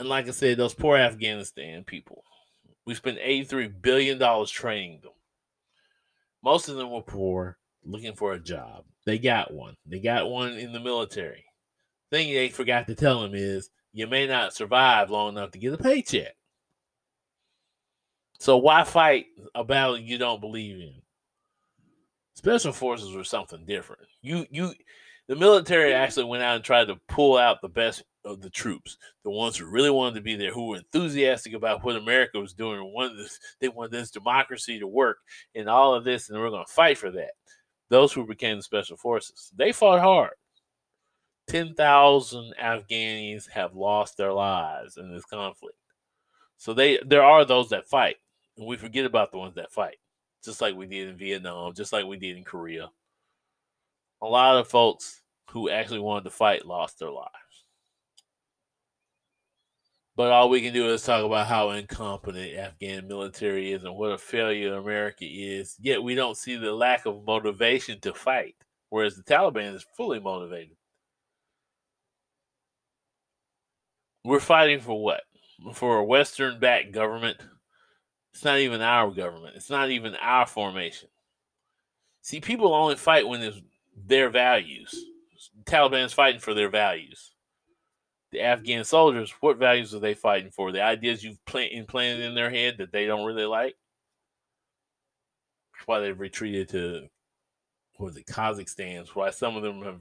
And 0.00 0.08
like 0.08 0.26
I 0.26 0.30
said, 0.30 0.56
those 0.56 0.74
poor 0.74 0.96
Afghanistan 0.96 1.84
people, 1.84 2.24
we 2.86 2.94
spent 2.94 3.18
$83 3.18 3.82
billion 3.82 4.46
training 4.46 5.00
them. 5.02 5.12
Most 6.42 6.68
of 6.68 6.76
them 6.76 6.90
were 6.90 7.02
poor, 7.02 7.58
looking 7.84 8.14
for 8.14 8.32
a 8.32 8.40
job. 8.40 8.84
They 9.04 9.18
got 9.18 9.52
one. 9.52 9.74
They 9.84 9.98
got 9.98 10.30
one 10.30 10.52
in 10.52 10.72
the 10.72 10.80
military 10.80 11.44
thing 12.10 12.32
they 12.32 12.48
forgot 12.48 12.86
to 12.86 12.94
tell 12.94 13.22
him 13.24 13.34
is 13.34 13.70
you 13.92 14.06
may 14.06 14.26
not 14.26 14.54
survive 14.54 15.10
long 15.10 15.36
enough 15.36 15.50
to 15.52 15.58
get 15.58 15.74
a 15.74 15.78
paycheck. 15.78 16.34
So 18.38 18.56
why 18.56 18.84
fight 18.84 19.26
a 19.54 19.64
battle 19.64 19.98
you 19.98 20.18
don't 20.18 20.40
believe 20.40 20.76
in? 20.76 20.94
Special 22.34 22.72
forces 22.72 23.14
were 23.14 23.24
something 23.24 23.64
different. 23.66 24.02
You 24.22 24.46
you 24.50 24.72
the 25.26 25.36
military 25.36 25.92
actually 25.92 26.24
went 26.24 26.42
out 26.42 26.56
and 26.56 26.64
tried 26.64 26.86
to 26.86 27.00
pull 27.08 27.36
out 27.36 27.60
the 27.60 27.68
best 27.68 28.02
of 28.24 28.40
the 28.40 28.50
troops, 28.50 28.96
the 29.24 29.30
ones 29.30 29.56
who 29.56 29.66
really 29.66 29.90
wanted 29.90 30.14
to 30.14 30.20
be 30.20 30.36
there, 30.36 30.52
who 30.52 30.68
were 30.68 30.76
enthusiastic 30.76 31.52
about 31.52 31.84
what 31.84 31.96
America 31.96 32.38
was 32.38 32.54
doing, 32.54 32.80
wanted 32.94 33.18
this, 33.18 33.38
they 33.60 33.68
wanted 33.68 33.92
this 33.92 34.10
democracy 34.10 34.78
to 34.78 34.86
work 34.86 35.18
and 35.54 35.68
all 35.68 35.94
of 35.94 36.04
this, 36.04 36.30
and 36.30 36.38
we're 36.38 36.50
going 36.50 36.64
to 36.64 36.72
fight 36.72 36.96
for 36.96 37.10
that. 37.10 37.32
Those 37.90 38.12
who 38.12 38.26
became 38.26 38.58
the 38.58 38.62
special 38.62 38.96
forces, 38.96 39.50
they 39.56 39.72
fought 39.72 40.00
hard. 40.00 40.32
10,000 41.48 42.54
Afghans 42.58 43.46
have 43.46 43.74
lost 43.74 44.16
their 44.16 44.32
lives 44.32 44.96
in 44.96 45.12
this 45.12 45.24
conflict. 45.24 45.76
So 46.58 46.74
they 46.74 46.98
there 47.06 47.22
are 47.22 47.44
those 47.44 47.70
that 47.70 47.88
fight, 47.88 48.16
and 48.56 48.66
we 48.66 48.76
forget 48.76 49.04
about 49.04 49.30
the 49.30 49.38
ones 49.38 49.54
that 49.54 49.72
fight, 49.72 49.96
just 50.44 50.60
like 50.60 50.74
we 50.74 50.86
did 50.86 51.08
in 51.08 51.16
Vietnam, 51.16 51.72
just 51.74 51.92
like 51.92 52.04
we 52.04 52.16
did 52.16 52.36
in 52.36 52.44
Korea. 52.44 52.90
A 54.22 54.26
lot 54.26 54.56
of 54.56 54.68
folks 54.68 55.22
who 55.50 55.70
actually 55.70 56.00
wanted 56.00 56.24
to 56.24 56.30
fight 56.30 56.66
lost 56.66 56.98
their 56.98 57.10
lives. 57.10 57.32
But 60.16 60.32
all 60.32 60.50
we 60.50 60.60
can 60.60 60.74
do 60.74 60.88
is 60.88 61.04
talk 61.04 61.24
about 61.24 61.46
how 61.46 61.70
incompetent 61.70 62.56
Afghan 62.56 63.06
military 63.06 63.70
is 63.72 63.84
and 63.84 63.94
what 63.94 64.10
a 64.10 64.18
failure 64.18 64.74
America 64.74 65.24
is. 65.24 65.76
Yet 65.78 66.02
we 66.02 66.16
don't 66.16 66.36
see 66.36 66.56
the 66.56 66.72
lack 66.72 67.06
of 67.06 67.24
motivation 67.24 68.00
to 68.00 68.12
fight, 68.12 68.56
whereas 68.88 69.14
the 69.14 69.22
Taliban 69.22 69.76
is 69.76 69.86
fully 69.96 70.18
motivated. 70.18 70.77
We're 74.24 74.40
fighting 74.40 74.80
for 74.80 75.02
what? 75.02 75.22
for 75.72 75.98
a 75.98 76.04
Western 76.04 76.58
backed 76.58 76.92
government. 76.92 77.38
It's 78.32 78.44
not 78.44 78.58
even 78.58 78.80
our 78.80 79.10
government. 79.10 79.56
It's 79.56 79.70
not 79.70 79.90
even 79.90 80.14
our 80.16 80.46
formation. 80.46 81.08
See, 82.22 82.40
people 82.40 82.74
only 82.74 82.96
fight 82.96 83.26
when 83.26 83.42
it's 83.42 83.60
their 83.96 84.30
values. 84.30 84.94
The 85.56 85.70
Taliban's 85.70 86.12
fighting 86.12 86.40
for 86.40 86.54
their 86.54 86.68
values. 86.68 87.32
The 88.30 88.42
Afghan 88.42 88.84
soldiers, 88.84 89.32
what 89.40 89.56
values 89.56 89.94
are 89.94 90.00
they 90.00 90.14
fighting 90.14 90.50
for? 90.50 90.70
The 90.70 90.82
ideas 90.82 91.24
you've 91.24 91.44
plant, 91.46 91.72
implanted 91.72 92.24
in 92.24 92.34
their 92.34 92.50
head 92.50 92.76
that 92.78 92.92
they 92.92 93.06
don't 93.06 93.24
really 93.24 93.46
like? 93.46 93.74
Why 95.86 96.00
they've 96.00 96.20
retreated 96.20 96.68
to, 96.70 97.08
what 97.96 98.06
was 98.06 98.16
it, 98.18 98.26
Kazakhstan. 98.26 99.08
Why 99.14 99.30
some 99.30 99.56
of 99.56 99.62
them 99.62 99.82
have 99.82 100.00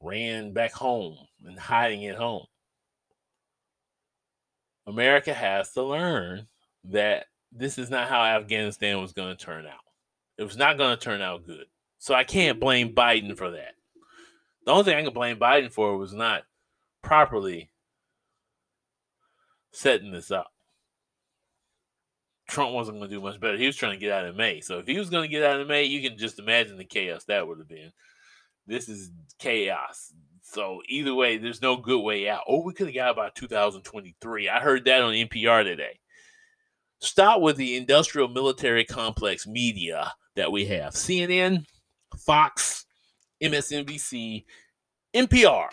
ran 0.00 0.52
back 0.52 0.72
home 0.72 1.16
and 1.46 1.58
hiding 1.58 2.04
at 2.06 2.16
home. 2.16 2.44
America 4.88 5.34
has 5.34 5.70
to 5.72 5.82
learn 5.82 6.46
that 6.84 7.26
this 7.52 7.78
is 7.78 7.90
not 7.90 8.08
how 8.08 8.24
Afghanistan 8.24 9.00
was 9.00 9.12
going 9.12 9.36
to 9.36 9.44
turn 9.44 9.66
out. 9.66 9.84
It 10.38 10.44
was 10.44 10.56
not 10.56 10.78
going 10.78 10.96
to 10.96 11.04
turn 11.04 11.20
out 11.20 11.46
good. 11.46 11.66
So 11.98 12.14
I 12.14 12.24
can't 12.24 12.58
blame 12.58 12.94
Biden 12.94 13.36
for 13.36 13.50
that. 13.50 13.74
The 14.64 14.72
only 14.72 14.84
thing 14.84 14.96
I 14.96 15.02
can 15.02 15.12
blame 15.12 15.38
Biden 15.38 15.70
for 15.70 15.96
was 15.98 16.14
not 16.14 16.44
properly 17.02 17.70
setting 19.72 20.10
this 20.10 20.30
up. 20.30 20.52
Trump 22.48 22.72
wasn't 22.72 22.98
going 22.98 23.10
to 23.10 23.16
do 23.16 23.22
much 23.22 23.38
better. 23.38 23.58
He 23.58 23.66
was 23.66 23.76
trying 23.76 23.92
to 23.92 23.98
get 23.98 24.12
out 24.12 24.24
in 24.24 24.36
May. 24.36 24.60
So 24.60 24.78
if 24.78 24.86
he 24.86 24.98
was 24.98 25.10
going 25.10 25.22
to 25.24 25.28
get 25.28 25.44
out 25.44 25.60
in 25.60 25.68
May, 25.68 25.84
you 25.84 26.08
can 26.08 26.16
just 26.16 26.38
imagine 26.38 26.78
the 26.78 26.84
chaos 26.84 27.24
that 27.24 27.46
would 27.46 27.58
have 27.58 27.68
been. 27.68 27.92
This 28.66 28.88
is 28.88 29.10
chaos. 29.38 30.14
So 30.50 30.80
either 30.88 31.14
way, 31.14 31.36
there's 31.36 31.60
no 31.60 31.76
good 31.76 32.00
way 32.00 32.26
out. 32.26 32.44
Oh, 32.48 32.62
we 32.62 32.72
could 32.72 32.86
have 32.86 32.94
got 32.94 33.16
by 33.16 33.28
2023. 33.34 34.48
I 34.48 34.60
heard 34.60 34.86
that 34.86 35.02
on 35.02 35.12
NPR 35.12 35.62
today. 35.62 36.00
Stop 37.00 37.42
with 37.42 37.56
the 37.56 37.76
industrial 37.76 38.28
military 38.28 38.86
complex 38.86 39.46
media 39.46 40.10
that 40.36 40.50
we 40.50 40.64
have. 40.64 40.94
CNN, 40.94 41.66
Fox, 42.16 42.86
MSNBC, 43.42 44.46
NPR. 45.14 45.68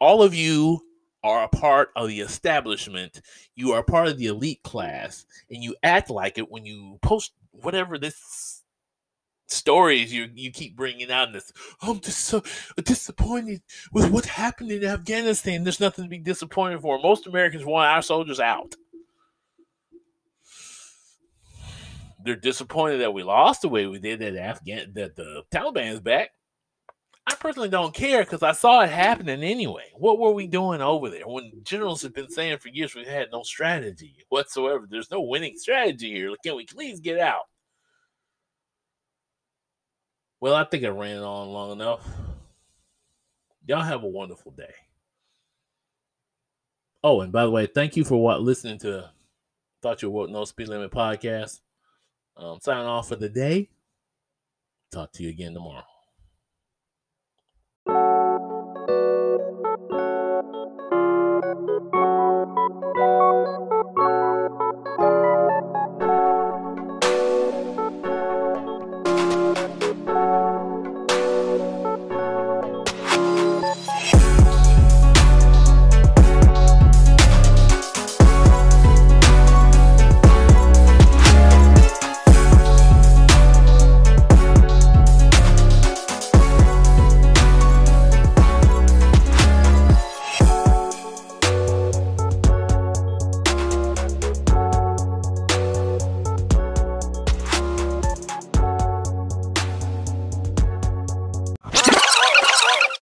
All 0.00 0.22
of 0.22 0.34
you 0.34 0.80
are 1.22 1.44
a 1.44 1.48
part 1.48 1.90
of 1.94 2.08
the 2.08 2.20
establishment. 2.20 3.20
You 3.54 3.72
are 3.72 3.82
part 3.82 4.08
of 4.08 4.16
the 4.16 4.28
elite 4.28 4.62
class, 4.62 5.26
and 5.50 5.62
you 5.62 5.76
act 5.82 6.08
like 6.08 6.38
it 6.38 6.50
when 6.50 6.64
you 6.64 6.98
post 7.02 7.32
whatever 7.50 7.98
this 7.98 8.55
stories 9.46 10.12
you 10.12 10.28
you 10.34 10.50
keep 10.50 10.76
bringing 10.76 11.10
out. 11.10 11.32
This 11.32 11.52
I'm 11.82 12.00
just 12.00 12.20
so 12.20 12.42
disappointed 12.82 13.62
with 13.92 14.10
what 14.10 14.26
happened 14.26 14.70
in 14.72 14.84
Afghanistan. 14.84 15.64
There's 15.64 15.80
nothing 15.80 16.04
to 16.04 16.10
be 16.10 16.18
disappointed 16.18 16.80
for. 16.80 16.98
Most 16.98 17.26
Americans 17.26 17.64
want 17.64 17.88
our 17.88 18.02
soldiers 18.02 18.40
out. 18.40 18.74
They're 22.24 22.34
disappointed 22.34 22.98
that 22.98 23.14
we 23.14 23.22
lost 23.22 23.62
the 23.62 23.68
way 23.68 23.86
we 23.86 24.00
did 24.00 24.18
that 24.18 24.36
Afghan 24.36 24.92
that 24.94 25.16
the 25.16 25.44
Taliban's 25.52 26.00
back. 26.00 26.30
I 27.28 27.34
personally 27.34 27.68
don't 27.68 27.94
care 27.94 28.22
because 28.22 28.44
I 28.44 28.52
saw 28.52 28.82
it 28.82 28.90
happening 28.90 29.42
anyway. 29.42 29.90
What 29.96 30.20
were 30.20 30.30
we 30.30 30.46
doing 30.46 30.80
over 30.80 31.10
there 31.10 31.26
when 31.26 31.50
generals 31.64 32.02
have 32.02 32.14
been 32.14 32.30
saying 32.30 32.58
for 32.58 32.68
years 32.68 32.94
we 32.94 33.04
had 33.04 33.28
no 33.32 33.42
strategy 33.42 34.24
whatsoever? 34.28 34.86
There's 34.88 35.10
no 35.10 35.20
winning 35.20 35.56
strategy 35.56 36.12
here. 36.12 36.32
Can 36.44 36.54
we 36.54 36.66
please 36.66 37.00
get 37.00 37.18
out? 37.18 37.42
Well, 40.46 40.54
I 40.54 40.62
think 40.62 40.84
I 40.84 40.90
ran 40.90 41.24
on 41.24 41.48
long 41.48 41.72
enough. 41.72 42.06
Y'all 43.66 43.82
have 43.82 44.04
a 44.04 44.06
wonderful 44.06 44.52
day. 44.52 44.74
Oh, 47.02 47.22
and 47.22 47.32
by 47.32 47.42
the 47.42 47.50
way, 47.50 47.66
thank 47.66 47.96
you 47.96 48.04
for 48.04 48.22
what 48.22 48.42
listening 48.42 48.78
to 48.78 49.10
Thought 49.82 50.02
You 50.02 50.10
Were 50.10 50.28
No 50.28 50.44
Speed 50.44 50.68
Limit 50.68 50.92
podcast. 50.92 51.62
Um, 52.36 52.60
signing 52.62 52.86
off 52.86 53.08
for 53.08 53.16
the 53.16 53.28
day. 53.28 53.70
Talk 54.92 55.10
to 55.14 55.24
you 55.24 55.30
again 55.30 55.52
tomorrow. 55.52 55.82